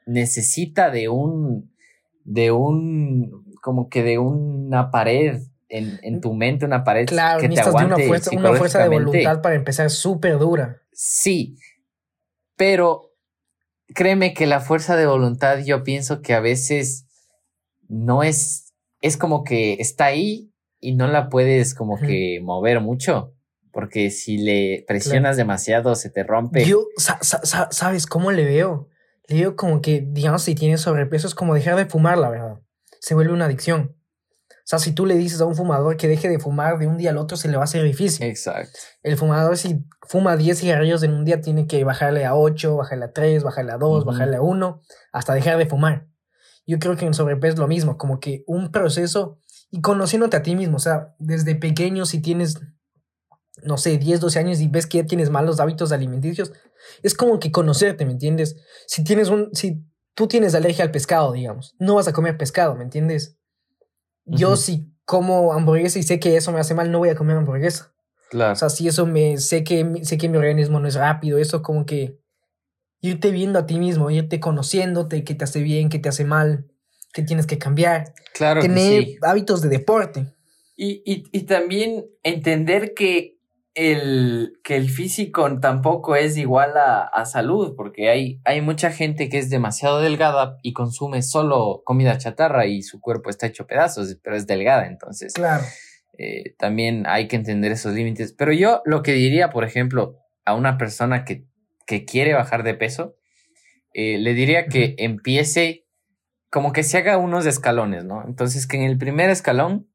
necesita 0.06 0.90
de 0.90 1.10
un 1.10 1.72
de 2.28 2.52
un, 2.52 3.46
como 3.62 3.88
que 3.88 4.04
de 4.04 4.20
una 4.20 4.92
pared 4.92 5.42
en, 5.70 5.98
en 6.04 6.20
tu 6.20 6.34
mente, 6.34 6.66
una 6.66 6.84
pared 6.84 7.06
que 7.06 7.16
te 7.16 7.60
aguante 7.62 7.96
una 7.96 8.06
fuerza, 8.06 8.32
una 8.36 8.54
fuerza 8.54 8.84
de 8.84 8.90
voluntad 8.90 9.42
para 9.42 9.56
empezar 9.56 9.90
súper 9.90 10.38
dura. 10.38 10.82
Sí, 10.92 11.58
pero 12.58 13.14
créeme 13.94 14.34
que 14.34 14.46
la 14.46 14.60
fuerza 14.60 14.98
de 14.98 15.06
voluntad 15.06 15.60
yo 15.64 15.84
pienso 15.84 16.22
que 16.22 16.34
a 16.34 16.42
veces 16.42 17.06
no 17.88 18.24
es, 18.24 18.74
es 19.02 19.16
como 19.16 19.46
que 19.46 19.78
está 19.80 20.06
ahí 20.06 20.52
y 20.82 20.96
no 20.96 21.08
la 21.08 21.30
puedes 21.30 21.74
como 21.74 21.98
que 21.98 22.42
mover 22.44 22.82
mucho. 22.82 23.34
Porque 23.78 24.10
si 24.10 24.40
le 24.40 24.84
presionas 24.88 25.38
demasiado 25.38 25.94
se 25.94 26.10
te 26.10 26.24
rompe. 26.24 26.66
Yo, 26.66 26.88
¿sabes 26.98 28.08
cómo 28.08 28.32
le 28.32 28.44
veo? 28.44 28.90
le 29.28 29.36
digo 29.36 29.56
como 29.56 29.82
que, 29.82 30.04
digamos, 30.04 30.42
si 30.42 30.56
tienes 30.56 30.82
sobrepeso 30.82 31.28
es 31.28 31.36
como 31.36 31.54
dejar 31.54 31.76
de 31.76 31.86
fumar, 31.86 32.18
la 32.18 32.32
verdad. 32.32 32.60
Se 33.00 33.14
vuelve 33.14 33.34
una 33.34 33.46
adicción. 33.46 33.96
O 34.50 34.56
sea, 34.64 34.80
si 34.80 34.94
tú 34.94 35.06
le 35.06 35.14
dices 35.14 35.42
a 35.42 35.46
un 35.46 35.56
fumador 35.56 35.96
que 35.96 36.08
deje 36.08 36.28
de 36.28 36.40
fumar 36.40 36.80
de 36.80 36.88
un 36.88 36.98
día 36.98 37.12
al 37.12 37.20
otro, 37.20 37.38
se 37.38 37.50
le 37.50 37.56
va 37.56 37.62
a 37.62 37.66
hacer 37.66 37.84
difícil. 37.84 38.26
Exacto. 38.26 38.80
El 39.04 39.16
fumador, 39.16 39.58
si 39.58 39.86
fuma 40.08 40.38
10 40.38 40.58
cigarrillos 40.58 41.04
en 41.04 41.14
un 41.14 41.24
día, 41.24 41.42
tiene 41.42 41.68
que 41.68 41.84
bajarle 41.84 42.26
a 42.26 42.34
8, 42.34 42.78
bajarle 42.78 43.06
a 43.06 43.12
3, 43.12 43.44
bajarle 43.44 43.74
a 43.74 43.78
2, 43.78 44.06
bajarle 44.06 44.38
a 44.38 44.42
1, 44.42 44.82
hasta 45.12 45.36
dejar 45.36 45.60
de 45.60 45.68
fumar. 45.68 46.08
Yo 46.66 46.80
creo 46.80 46.98
que 46.98 47.06
en 47.06 47.14
sobrepeso 47.14 47.54
es 47.54 47.60
lo 47.60 47.68
mismo, 47.68 47.96
como 48.00 48.20
que 48.20 48.44
un 48.48 48.72
proceso 48.72 49.40
y 49.70 49.82
conociéndote 49.82 50.36
a 50.36 50.42
ti 50.42 50.56
mismo. 50.56 50.78
O 50.78 50.80
sea, 50.80 51.14
desde 51.20 51.54
pequeño, 51.54 52.08
si 52.08 52.22
tienes, 52.22 52.60
no 53.64 53.78
sé, 53.78 53.98
10, 53.98 54.20
12 54.20 54.40
años 54.40 54.60
y 54.60 54.68
ves 54.68 54.88
que 54.88 55.00
ya 55.00 55.06
tienes 55.06 55.30
malos 55.30 55.60
hábitos 55.60 55.92
alimenticios, 55.92 56.52
es 57.04 57.14
como 57.14 57.40
que 57.40 57.52
conocerte, 57.52 58.06
¿me 58.06 58.12
entiendes? 58.12 58.58
Si 58.86 59.04
tienes 59.04 59.30
un, 59.30 59.50
si 59.54 59.84
tú 60.14 60.28
tienes 60.28 60.56
alergia 60.56 60.84
al 60.84 60.92
pescado, 60.92 61.32
digamos, 61.32 61.76
no 61.80 61.96
vas 61.96 62.08
a 62.08 62.14
comer 62.14 62.38
pescado, 62.38 62.76
¿me 62.76 62.84
entiendes? 62.84 63.38
Yo 64.26 64.58
si 64.58 64.94
como 65.06 65.54
hamburguesa 65.54 66.00
y 66.00 66.04
sé 66.04 66.20
que 66.20 66.36
eso 66.36 66.52
me 66.52 66.60
hace 66.60 66.74
mal, 66.74 66.92
no 66.92 67.00
voy 67.00 67.10
a 67.10 67.16
comer 67.16 67.38
hamburguesa. 67.38 67.94
Claro. 68.30 68.54
O 68.54 68.56
sea, 68.56 68.70
si 68.70 68.88
eso 68.88 69.06
me, 69.06 69.38
sé 69.38 69.64
que, 69.64 70.02
sé 70.04 70.18
que 70.18 70.28
mi 70.28 70.38
organismo 70.38 70.80
no 70.80 70.88
es 70.88 70.96
rápido, 70.96 71.38
eso 71.38 71.62
como 71.62 71.86
que 71.86 72.20
irte 73.00 73.32
viendo 73.32 73.58
a 73.58 73.66
ti 73.66 73.80
mismo, 73.80 74.10
irte 74.12 74.40
conociéndote, 74.40 75.24
qué 75.24 75.34
te 75.34 75.46
hace 75.46 75.62
bien, 75.62 75.88
qué 75.90 76.00
te 76.00 76.10
hace 76.10 76.26
mal, 76.26 76.68
qué 77.14 77.24
tienes 77.24 77.48
que 77.48 77.58
cambiar. 77.58 78.14
Claro. 78.34 78.62
Tener 78.62 79.06
hábitos 79.22 79.62
de 79.62 79.70
deporte. 79.70 80.34
Y, 80.76 81.02
y, 81.06 81.24
y 81.32 81.44
también 81.44 82.06
entender 82.24 82.94
que 82.94 83.37
el, 83.78 84.60
que 84.64 84.76
el 84.76 84.90
físico 84.90 85.60
tampoco 85.60 86.16
es 86.16 86.36
igual 86.36 86.72
a, 86.76 87.26
salud, 87.26 87.76
porque 87.78 88.10
hay, 88.10 88.42
hay 88.44 88.60
mucha 88.60 88.92
gente 88.92 89.30
que 89.30 89.38
es 89.38 89.52
demasiado 89.52 90.02
delgada 90.02 90.58
y 90.64 90.74
consume 90.74 91.22
solo 91.22 91.84
comida 91.86 92.18
chatarra 92.18 92.66
y 92.66 92.82
su 92.82 93.00
cuerpo 93.00 93.30
está 93.30 93.46
hecho 93.46 93.68
pedazos, 93.68 94.18
pero 94.24 94.36
es 94.36 94.48
delgada, 94.48 94.88
entonces. 94.88 95.34
Claro. 95.34 95.64
Eh, 96.18 96.56
también 96.58 97.06
hay 97.06 97.28
que 97.28 97.36
entender 97.36 97.72
esos 97.72 97.94
límites. 97.94 98.34
Pero 98.34 98.52
yo 98.52 98.82
lo 98.86 99.04
que 99.04 99.14
diría, 99.14 99.52
por 99.52 99.64
ejemplo, 99.64 100.18
a 100.44 100.56
una 100.56 100.80
persona 100.80 101.24
que, 101.24 101.46
que 101.86 102.04
quiere 102.04 102.34
bajar 102.34 102.64
de 102.64 102.74
peso, 102.74 103.16
eh, 103.94 104.18
le 104.18 104.34
diría 104.34 104.66
que 104.66 104.96
empiece 104.98 105.86
como 106.50 106.74
que 106.74 106.82
se 106.82 106.98
haga 106.98 107.18
unos 107.18 107.46
escalones, 107.46 108.06
¿no? 108.06 108.24
Entonces 108.26 108.66
que 108.66 108.78
en 108.78 108.84
el 108.84 108.98
primer 108.98 109.30
escalón 109.30 109.88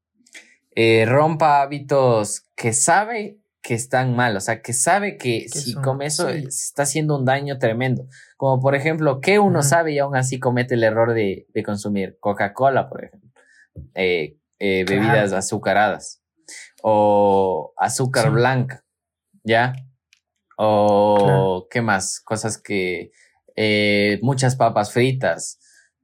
eh, 0.73 1.05
rompa 1.05 1.61
hábitos 1.61 2.45
que 2.55 2.71
sabe 2.71 3.42
que 3.63 3.75
están 3.75 4.13
mal, 4.13 4.35
o 4.35 4.41
sea, 4.41 4.61
que 4.61 4.73
sabe 4.73 5.17
que 5.17 5.47
si 5.47 5.73
come 5.73 6.05
eso 6.05 6.27
se 6.27 6.39
está 6.39 6.83
haciendo 6.83 7.17
un 7.17 7.23
daño 7.23 7.59
tremendo. 7.59 8.05
Como 8.35 8.61
por 8.61 8.75
ejemplo, 8.75 9.21
que 9.21 9.39
uno 9.39 9.63
sabe 9.63 9.93
y 9.93 9.99
aún 9.99 10.17
así 10.17 10.37
comete 10.37 10.75
el 10.75 10.83
error 10.83 11.13
de, 11.13 11.47
consumir 11.65 12.17
Coca-Cola, 12.19 12.89
por 12.89 13.05
ejemplo, 13.05 13.31
eh, 13.95 14.37
eh, 14.59 14.83
bebidas 14.85 15.31
azucaradas 15.31 16.21
o 16.83 17.73
azúcar 17.77 18.31
blanca, 18.31 18.83
¿ya? 19.45 19.73
O 20.57 21.67
qué 21.71 21.81
más, 21.81 22.19
cosas 22.19 22.61
que 22.61 23.11
eh, 23.55 24.19
muchas 24.21 24.57
papas 24.57 24.91
fritas. 24.91 25.57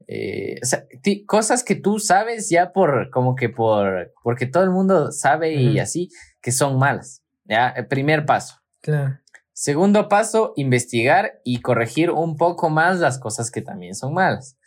o 0.08 0.66
sea, 0.66 0.86
cosas 1.28 1.66
que 1.66 1.76
tú 1.76 2.00
sabes 2.00 2.50
ya 2.50 2.72
por 2.72 3.10
como 3.12 3.36
que 3.36 3.50
por 3.50 4.14
porque 4.24 4.46
todo 4.46 4.64
el 4.64 4.72
mundo 4.72 5.12
sabe 5.12 5.56
y 5.56 5.78
así 5.80 6.10
que 6.42 6.54
son 6.54 6.80
malas. 6.80 7.22
¿Ya? 7.50 7.70
El 7.70 7.88
primer 7.88 8.26
paso. 8.26 8.62
Claro. 8.82 9.20
Segundo 9.52 10.08
paso, 10.08 10.54
investigar 10.56 11.42
y 11.44 11.60
corregir 11.60 12.12
un 12.12 12.38
poco 12.38 12.70
más 12.70 13.00
las 13.00 13.20
cosas 13.20 13.52
que 13.52 13.62
también 13.62 13.94
son 13.94 14.14
malas. 14.14 14.58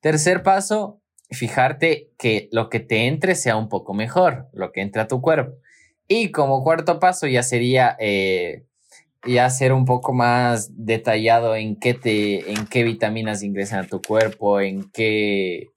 Tercer 0.00 0.44
paso, 0.44 1.00
fijarte 1.30 2.12
que 2.18 2.48
lo 2.52 2.68
que 2.68 2.78
te 2.78 3.06
entre 3.06 3.34
sea 3.34 3.56
un 3.56 3.68
poco 3.68 3.94
mejor, 3.94 4.48
lo 4.52 4.70
que 4.70 4.82
entre 4.82 5.02
a 5.02 5.08
tu 5.08 5.20
cuerpo. 5.20 5.56
Y 6.06 6.30
como 6.30 6.62
cuarto 6.62 7.00
paso 7.00 7.26
ya 7.26 7.42
sería 7.42 7.96
eh, 7.98 8.64
ya 9.26 9.50
ser 9.50 9.72
un 9.72 9.84
poco 9.84 10.12
más 10.12 10.70
detallado 10.72 11.56
en 11.56 11.74
qué 11.74 11.94
te, 11.94 12.52
en 12.52 12.66
qué 12.66 12.84
vitaminas 12.84 13.42
ingresan 13.42 13.80
a 13.80 13.88
tu 13.88 14.00
cuerpo, 14.00 14.60
en 14.60 14.88
qué, 14.92 15.70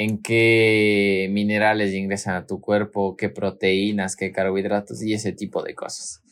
en 0.00 0.22
qué 0.22 1.28
minerales 1.30 1.92
ingresan 1.92 2.34
a 2.34 2.46
tu 2.46 2.58
cuerpo, 2.58 3.16
qué 3.18 3.28
proteínas, 3.28 4.16
qué 4.16 4.32
carbohidratos 4.32 5.02
y 5.02 5.12
ese 5.12 5.32
tipo 5.32 5.62
de 5.62 5.74
cosas. 5.74 6.22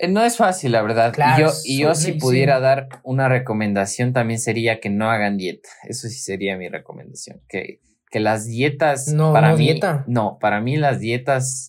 Eh, 0.00 0.08
no 0.08 0.24
es 0.24 0.38
fácil, 0.38 0.72
la 0.72 0.80
verdad. 0.80 1.12
Claro, 1.12 1.36
y 1.36 1.42
yo, 1.42 1.48
es 1.48 1.66
y 1.66 1.78
yo 1.80 1.94
si 1.94 2.12
pudiera 2.12 2.60
dar 2.60 2.88
una 3.02 3.28
recomendación 3.28 4.14
también 4.14 4.40
sería 4.40 4.80
que 4.80 4.88
no 4.88 5.10
hagan 5.10 5.36
dieta. 5.36 5.68
Eso 5.86 6.08
sí 6.08 6.18
sería 6.18 6.56
mi 6.56 6.70
recomendación. 6.70 7.42
Que, 7.50 7.80
que 8.10 8.18
las 8.18 8.46
dietas 8.46 9.08
No, 9.08 9.34
para 9.34 9.50
no 9.50 9.58
mí 9.58 9.64
dieta. 9.64 10.04
no, 10.08 10.38
para 10.40 10.62
mí 10.62 10.78
las 10.78 11.00
dietas 11.00 11.68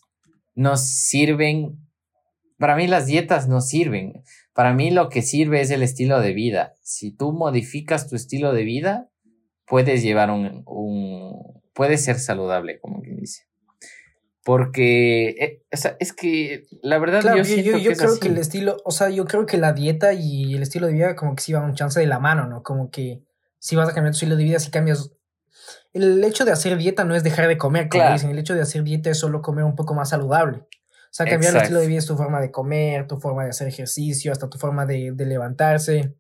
no 0.54 0.78
sirven. 0.78 1.78
Para 2.58 2.78
mí 2.78 2.88
las 2.88 3.06
dietas 3.06 3.50
no 3.50 3.60
sirven. 3.60 4.24
Para 4.54 4.74
mí 4.74 4.92
lo 4.92 5.10
que 5.10 5.24
sirve 5.24 5.60
es 5.60 5.72
el 5.72 5.84
estilo 5.84 6.22
de 6.22 6.32
vida. 6.32 6.74
Si 6.82 7.12
tú 7.12 7.34
modificas 7.34 8.08
tu 8.08 8.16
estilo 8.16 8.54
de 8.54 8.64
vida, 8.64 9.10
puedes 9.68 10.02
llevar 10.04 10.30
un, 10.32 10.64
un 10.68 11.62
puedes 11.74 12.04
ser 12.04 12.20
saludable, 12.20 12.80
como 12.80 13.02
quien 13.02 13.18
dice. 13.18 13.44
Porque 14.44 15.30
eh, 15.30 15.64
o 15.74 15.78
sea, 15.78 15.98
es 16.00 16.14
que 16.14 16.66
la 16.84 17.00
verdad 17.00 17.22
Claro, 17.22 17.38
yo 17.38 17.44
yo, 17.44 17.50
siento 17.50 17.72
yo- 17.72 17.78
que 17.78 17.84
yo 17.84 17.92
es 17.92 17.98
creo 17.98 18.12
así. 18.12 18.20
que 18.20 18.28
el 18.28 18.38
estilo, 18.38 18.78
o 18.86 18.92
sea, 18.92 19.10
yo 19.10 19.26
creo 19.26 19.46
que 19.48 19.58
la 19.58 19.74
dieta 19.74 20.14
y 20.14 20.54
el 20.54 20.62
estilo 20.62 20.86
de 20.88 20.94
vida 20.94 21.16
como 21.16 21.36
que 21.36 21.42
sí 21.44 21.54
van 21.54 21.64
un 21.66 21.74
chance 21.74 22.00
de 22.00 22.06
la 22.06 22.20
mano, 22.20 22.46
¿no? 22.48 22.62
Como 22.62 22.92
que 22.92 23.22
si 23.58 23.76
vas 23.76 23.90
a 23.90 23.94
cambiar 23.94 24.12
tu 24.14 24.18
estilo 24.18 24.36
de 24.36 24.44
vida, 24.44 24.60
si 24.60 24.70
cambias... 24.70 25.12
El 25.94 26.24
hecho 26.24 26.46
de 26.46 26.52
hacer 26.52 26.78
dieta 26.78 27.06
no 27.06 27.16
es 27.16 27.24
dejar 27.24 27.48
de 27.48 27.58
comer, 27.58 27.90
como 27.90 28.02
Claro. 28.04 28.14
dicen, 28.14 28.30
el 28.30 28.38
hecho 28.38 28.54
de 28.54 28.62
hacer 28.62 28.84
dieta 28.84 29.10
es 29.10 29.18
solo 29.18 29.42
comer 29.42 29.64
un 29.64 29.76
poco 29.76 29.96
más 29.96 30.10
saludable. 30.10 30.60
O 30.60 30.68
sea, 31.18 31.26
cambiar 31.26 31.56
el 31.56 31.62
estilo 31.62 31.80
de 31.80 31.88
vida 31.88 32.00
es 32.00 32.06
tu 32.06 32.16
forma 32.18 32.40
de 32.42 32.52
comer, 32.52 33.08
tu 33.08 33.18
forma 33.20 33.46
de 33.46 33.50
hacer 33.50 33.68
ejercicio, 33.68 34.32
hasta 34.32 34.48
tu 34.50 34.58
forma 34.60 34.86
de, 34.86 35.12
de 35.14 35.26
levantarse. 35.26 36.14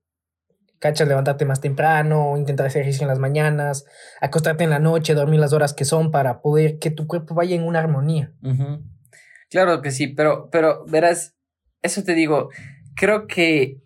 Cachas, 0.79 1.07
levantarte 1.07 1.45
más 1.45 1.61
temprano, 1.61 2.37
intentar 2.37 2.67
hacer 2.67 2.81
ejercicio 2.81 3.05
en 3.05 3.09
las 3.09 3.19
mañanas, 3.19 3.85
acostarte 4.21 4.63
en 4.63 4.69
la 4.69 4.79
noche, 4.79 5.13
dormir 5.13 5.39
las 5.39 5.53
horas 5.53 5.73
que 5.73 5.85
son 5.85 6.11
para 6.11 6.41
poder 6.41 6.79
que 6.79 6.91
tu 6.91 7.07
cuerpo 7.07 7.33
vaya 7.33 7.55
en 7.55 7.63
una 7.63 7.79
armonía. 7.79 8.33
Claro 9.49 9.81
que 9.81 9.91
sí, 9.91 10.07
pero, 10.07 10.49
pero 10.51 10.85
verás, 10.85 11.35
eso 11.81 12.03
te 12.03 12.13
digo, 12.13 12.49
creo 12.95 13.27
que 13.27 13.81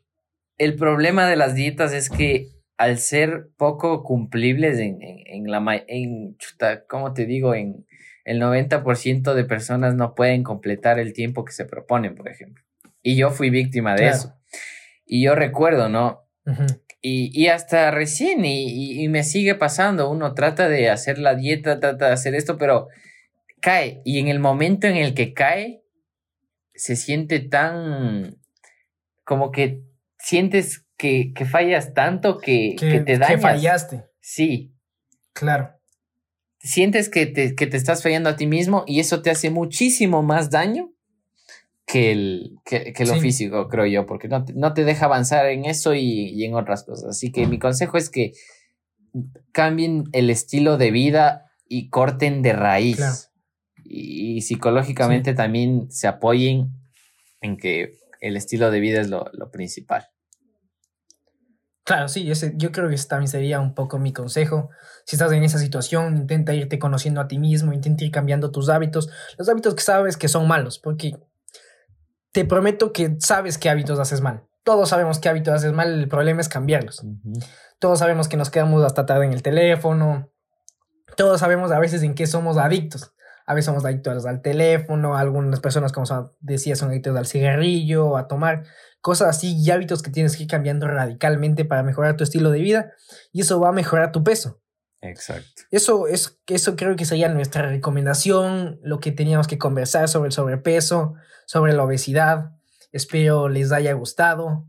el 0.57 0.75
problema 0.75 1.27
de 1.27 1.35
las 1.35 1.53
dietas 1.55 1.93
es 1.93 2.09
que 2.09 2.47
al 2.77 2.97
ser 2.97 3.49
poco 3.57 4.03
cumplibles 4.03 4.79
en, 4.79 5.01
en, 5.01 5.19
en 5.27 5.51
la, 5.51 5.83
en, 5.87 6.37
¿cómo 6.87 7.13
te 7.13 7.25
digo? 7.25 7.53
En 7.53 7.85
el 8.25 8.41
90% 8.41 9.33
de 9.33 9.43
personas 9.45 9.95
no 9.95 10.15
pueden 10.15 10.43
completar 10.43 10.99
el 10.99 11.13
tiempo 11.13 11.45
que 11.45 11.51
se 11.51 11.65
proponen, 11.65 12.15
por 12.15 12.29
ejemplo. 12.29 12.63
Y 13.01 13.15
yo 13.15 13.31
fui 13.31 13.49
víctima 13.49 13.91
de 13.95 14.03
Claro. 14.03 14.15
eso. 14.17 14.33
Y 15.05 15.23
yo 15.23 15.35
recuerdo, 15.35 15.89
¿no? 15.89 16.28
Y, 17.01 17.29
y 17.33 17.47
hasta 17.47 17.91
recién, 17.91 18.43
y, 18.43 19.03
y- 19.03 19.07
me 19.07 19.23
sigue 19.23 19.55
pasando, 19.55 20.09
uno 20.09 20.33
trata 20.33 20.67
de 20.67 20.89
hacer 20.89 21.17
la 21.17 21.35
dieta, 21.35 21.79
trata 21.79 22.07
de 22.07 22.13
hacer 22.13 22.35
esto, 22.35 22.57
pero 22.57 22.87
cae. 23.61 24.01
Y 24.03 24.19
en 24.19 24.27
el 24.27 24.39
momento 24.39 24.87
en 24.87 24.97
el 24.97 25.13
que 25.13 25.33
cae, 25.33 25.81
se 26.73 26.95
siente 26.95 27.39
tan, 27.39 28.37
como 29.23 29.51
que 29.51 29.81
sientes 30.17 30.85
que, 30.97 31.31
que 31.33 31.45
fallas 31.45 31.93
tanto 31.93 32.37
que, 32.39 32.75
que, 32.77 32.89
Que, 32.89 32.99
te 32.99 33.05
que 33.13 33.17
dañas. 33.17 33.41
fallaste, 33.41 34.05
Sí, 34.19 34.73
claro. 35.33 35.69
sientes 36.59 37.07
que 37.09 37.25
te, 37.25 37.55
que 37.55 37.67
te 37.67 37.77
estás 37.77 38.03
fallando 38.03 38.29
a 38.29 38.35
ti 38.35 38.45
mismo 38.47 38.83
y 38.85 38.99
eso 38.99 39.21
te 39.21 39.29
hace 39.29 39.49
muchísimo 39.49 40.21
más 40.23 40.49
daño 40.49 40.91
que, 41.91 42.11
el, 42.11 42.59
que, 42.65 42.93
que 42.93 43.05
lo 43.05 43.15
Sí. 43.15 43.19
físico, 43.21 43.67
creo 43.67 43.87
yo, 43.87 44.05
porque 44.05 44.27
no 44.27 44.45
te, 44.45 44.53
no 44.53 44.73
te 44.73 44.83
deja 44.83 45.05
avanzar 45.05 45.47
en 45.47 45.65
eso 45.65 45.95
y, 45.95 46.29
y 46.29 46.45
en 46.45 46.53
otras 46.53 46.83
cosas. 46.83 47.09
Así 47.09 47.31
que 47.31 47.47
mi 47.47 47.57
consejo 47.57 47.97
es 47.97 48.11
que 48.11 48.33
cambien 49.51 50.03
el 50.11 50.29
estilo 50.29 50.77
de 50.77 50.91
vida 50.91 51.51
y 51.67 51.89
corten 51.89 52.43
de 52.43 52.53
raíz. 52.53 52.97
Claro. 52.97 53.15
Y, 53.85 54.37
y 54.37 54.41
psicológicamente 54.41 55.33
también 55.33 55.89
se 55.89 56.07
apoyen 56.07 56.69
en 57.41 57.57
que 57.57 57.97
el 58.21 58.37
estilo 58.37 58.69
de 58.69 58.79
vida 58.81 59.01
es 59.01 59.09
lo, 59.09 59.25
lo 59.33 59.49
principal. 59.49 60.05
Claro, 61.85 62.07
sí, 62.07 62.29
ese, 62.29 62.53
yo 62.55 62.71
creo 62.71 62.87
que 62.87 62.95
ese 62.95 63.07
también 63.07 63.29
sería 63.29 63.59
un 63.59 63.73
poco 63.73 63.97
mi 63.97 64.13
consejo. 64.13 64.69
Si 65.05 65.15
estás 65.15 65.31
en 65.31 65.43
esa 65.43 65.57
situación, 65.57 66.17
intenta 66.17 66.53
irte 66.53 66.77
conociendo 66.77 67.19
a 67.19 67.27
ti 67.27 67.39
mismo, 67.39 67.73
intenta 67.73 68.03
ir 68.03 68.11
cambiando 68.11 68.51
tus 68.51 68.69
hábitos, 68.69 69.09
los 69.39 69.49
hábitos 69.49 69.73
que 69.73 69.81
sabes 69.81 70.15
que 70.17 70.27
son 70.27 70.47
malos, 70.47 70.77
porque 70.77 71.13
te 72.31 72.45
prometo 72.45 72.93
que 72.93 73.17
sabes 73.19 73.57
qué 73.57 73.69
hábitos 73.69 73.99
haces 73.99 74.21
mal. 74.21 74.45
Todos 74.63 74.89
sabemos 74.89 75.19
qué 75.19 75.29
hábitos 75.29 75.53
haces 75.53 75.73
mal, 75.73 75.93
el 75.93 76.07
problema 76.07 76.41
es 76.41 76.49
cambiarlos. 76.49 77.03
Todos 77.79 77.99
sabemos 77.99 78.27
que 78.27 78.37
nos 78.37 78.49
quedamos 78.49 78.83
hasta 78.83 79.05
tarde 79.05 79.25
en 79.25 79.33
el 79.33 79.41
teléfono. 79.41 80.29
Todos 81.15 81.39
sabemos 81.39 81.71
a 81.71 81.79
veces 81.79 82.03
en 82.03 82.13
qué 82.13 82.27
somos 82.27 82.57
adictos. 82.57 83.13
A 83.45 83.55
veces 83.55 83.65
somos 83.65 83.83
adictos 83.83 84.27
al 84.27 84.43
teléfono, 84.43 85.17
algunas 85.17 85.59
personas, 85.59 85.91
como 85.91 86.05
decía, 86.39 86.75
son 86.75 86.89
adictos 86.89 87.17
al 87.17 87.25
cigarrillo, 87.25 88.15
a 88.15 88.27
tomar 88.27 88.63
cosas 89.01 89.29
así 89.29 89.57
y 89.57 89.71
hábitos 89.71 90.03
que 90.03 90.11
tienes 90.11 90.37
que 90.37 90.43
ir 90.43 90.49
cambiando 90.49 90.87
radicalmente 90.87 91.65
para 91.65 91.81
mejorar 91.81 92.15
tu 92.15 92.23
estilo 92.23 92.51
de 92.51 92.59
vida 92.59 92.91
y 93.31 93.41
eso 93.41 93.59
va 93.59 93.69
a 93.69 93.71
mejorar 93.71 94.11
tu 94.11 94.23
peso. 94.23 94.58
Exacto. 95.01 95.61
Eso, 95.71 96.07
es, 96.07 96.39
eso 96.47 96.75
creo 96.75 96.95
que 96.95 97.05
sería 97.05 97.29
nuestra 97.29 97.69
recomendación, 97.69 98.79
lo 98.83 98.99
que 98.99 99.11
teníamos 99.11 99.47
que 99.47 99.57
conversar 99.57 100.09
sobre 100.09 100.27
el 100.27 100.33
sobrepeso, 100.33 101.13
sobre 101.45 101.73
la 101.73 101.83
obesidad. 101.83 102.51
Espero 102.91 103.47
les 103.49 103.71
haya 103.71 103.93
gustado. 103.93 104.65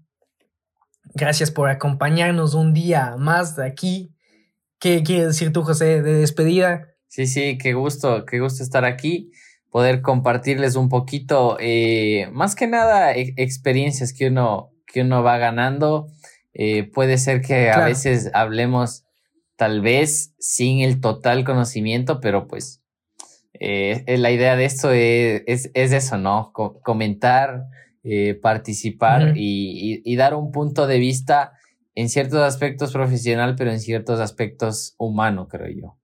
Gracias 1.14 1.50
por 1.50 1.68
acompañarnos 1.68 2.54
un 2.54 2.72
día 2.72 3.16
más 3.18 3.56
de 3.56 3.66
aquí. 3.66 4.14
¿Qué 4.78 5.02
quieres 5.02 5.26
decir 5.28 5.52
tú, 5.52 5.62
José, 5.62 6.02
de 6.02 6.14
despedida? 6.14 6.88
Sí, 7.08 7.26
sí, 7.26 7.58
qué 7.58 7.72
gusto, 7.74 8.24
qué 8.24 8.38
gusto 8.38 8.62
estar 8.62 8.84
aquí, 8.84 9.32
poder 9.70 10.00
compartirles 10.00 10.76
un 10.76 10.88
poquito, 10.88 11.56
eh, 11.58 12.28
más 12.32 12.54
que 12.54 12.68
nada, 12.68 13.12
e- 13.14 13.34
experiencias 13.36 14.12
que 14.12 14.28
uno, 14.28 14.70
que 14.86 15.00
uno 15.02 15.22
va 15.24 15.38
ganando. 15.38 16.06
Eh, 16.52 16.84
puede 16.92 17.18
ser 17.18 17.40
que 17.42 17.70
a 17.70 17.74
Claro. 17.74 17.88
veces 17.88 18.30
hablemos 18.32 19.04
tal 19.60 19.82
vez 19.82 20.32
sin 20.38 20.80
el 20.80 21.02
total 21.02 21.44
conocimiento, 21.44 22.18
pero 22.18 22.46
pues 22.48 22.80
eh, 23.52 24.04
eh, 24.06 24.16
la 24.16 24.30
idea 24.30 24.56
de 24.56 24.64
esto 24.64 24.90
es, 24.90 25.42
es, 25.46 25.70
es 25.74 25.92
eso, 25.92 26.16
¿no? 26.16 26.50
Co- 26.54 26.80
comentar, 26.80 27.66
eh, 28.02 28.32
participar 28.40 29.36
y, 29.36 29.92
y- 29.96 30.02
y 30.02 30.16
dar 30.16 30.34
un 30.34 30.50
punto 30.50 30.86
de 30.86 30.98
vista 30.98 31.52
en 31.94 32.08
ciertos 32.08 32.40
aspectos 32.40 32.90
profesional, 32.92 33.54
pero 33.54 33.70
en 33.70 33.80
ciertos 33.80 34.18
aspectos 34.18 34.94
humano, 34.96 35.46
creo 35.46 35.68
yo, 35.68 35.98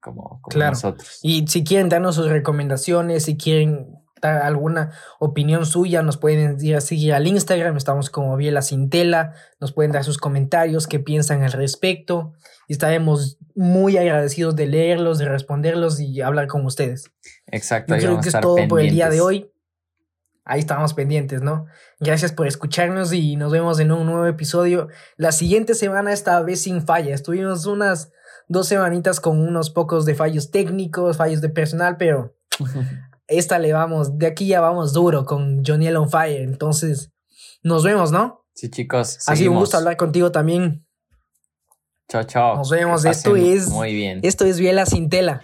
como, 0.00 0.40
como 0.42 0.50
Claro. 0.52 0.72
nosotros. 0.72 1.20
Y 1.22 1.46
si 1.46 1.64
quieren 1.64 1.88
darnos 1.88 2.16
sus 2.16 2.28
recomendaciones, 2.28 3.24
si 3.24 3.38
quieren 3.38 3.86
alguna 4.22 4.92
opinión 5.18 5.66
suya, 5.66 6.02
nos 6.02 6.16
pueden 6.16 6.56
ir 6.60 6.76
a 6.76 6.80
seguir 6.80 7.14
al 7.14 7.26
Instagram, 7.26 7.76
estamos 7.76 8.10
como 8.10 8.36
Biela 8.36 8.62
Cintela, 8.62 9.34
nos 9.60 9.72
pueden 9.72 9.92
dar 9.92 10.04
sus 10.04 10.18
comentarios, 10.18 10.86
qué 10.86 11.00
piensan 11.00 11.42
al 11.42 11.52
respecto, 11.52 12.32
y 12.68 12.72
estaremos 12.72 13.38
muy 13.54 13.96
agradecidos 13.96 14.56
de 14.56 14.66
leerlos, 14.66 15.18
de 15.18 15.28
responderlos 15.28 16.00
y 16.00 16.20
hablar 16.20 16.46
con 16.46 16.64
ustedes. 16.64 17.10
Exacto. 17.46 17.94
Yo 17.94 17.98
creo 17.98 18.10
vamos 18.12 18.24
que 18.24 18.28
es 18.28 18.40
todo 18.40 18.56
por 18.68 18.80
el 18.80 18.90
día 18.90 19.06
de 19.06 19.18
pendientes. 19.18 19.20
hoy. 19.20 19.52
Ahí 20.44 20.60
estamos 20.60 20.94
pendientes, 20.94 21.42
¿no? 21.42 21.66
Gracias 22.00 22.32
por 22.32 22.46
escucharnos 22.46 23.12
y 23.12 23.36
nos 23.36 23.52
vemos 23.52 23.78
en 23.78 23.92
un 23.92 24.06
nuevo 24.06 24.26
episodio. 24.26 24.88
La 25.16 25.32
siguiente 25.32 25.74
semana, 25.74 26.12
esta 26.12 26.40
vez 26.42 26.62
sin 26.62 26.82
falla. 26.82 27.14
Estuvimos 27.14 27.66
unas 27.66 28.10
dos 28.48 28.66
semanitas 28.66 29.20
con 29.20 29.40
unos 29.40 29.70
pocos 29.70 30.04
de 30.04 30.16
fallos 30.16 30.50
técnicos, 30.50 31.16
fallos 31.16 31.40
de 31.40 31.50
personal, 31.50 31.96
pero 31.96 32.36
esta 33.30 33.58
le 33.58 33.72
vamos, 33.72 34.18
de 34.18 34.26
aquí 34.26 34.46
ya 34.46 34.60
vamos 34.60 34.92
duro 34.92 35.24
con 35.24 35.64
Johnny 35.64 35.88
on 35.88 36.10
Fire. 36.10 36.42
Entonces, 36.42 37.10
nos 37.62 37.82
vemos, 37.84 38.12
¿no? 38.12 38.44
Sí, 38.54 38.68
chicos. 38.70 39.18
Ha 39.26 39.36
sido 39.36 39.52
un 39.52 39.58
gusto 39.58 39.76
hablar 39.78 39.96
contigo 39.96 40.30
también. 40.32 40.84
Chao, 42.08 42.24
chao. 42.24 42.56
Nos 42.56 42.68
vemos. 42.70 43.04
Esto 43.04 43.36
es- 43.36 43.68
Muy 43.68 43.94
bien. 43.94 44.20
Esto 44.22 44.44
es 44.44 44.58
Biela 44.58 44.84
Sin 44.84 45.08
Tela. 45.08 45.40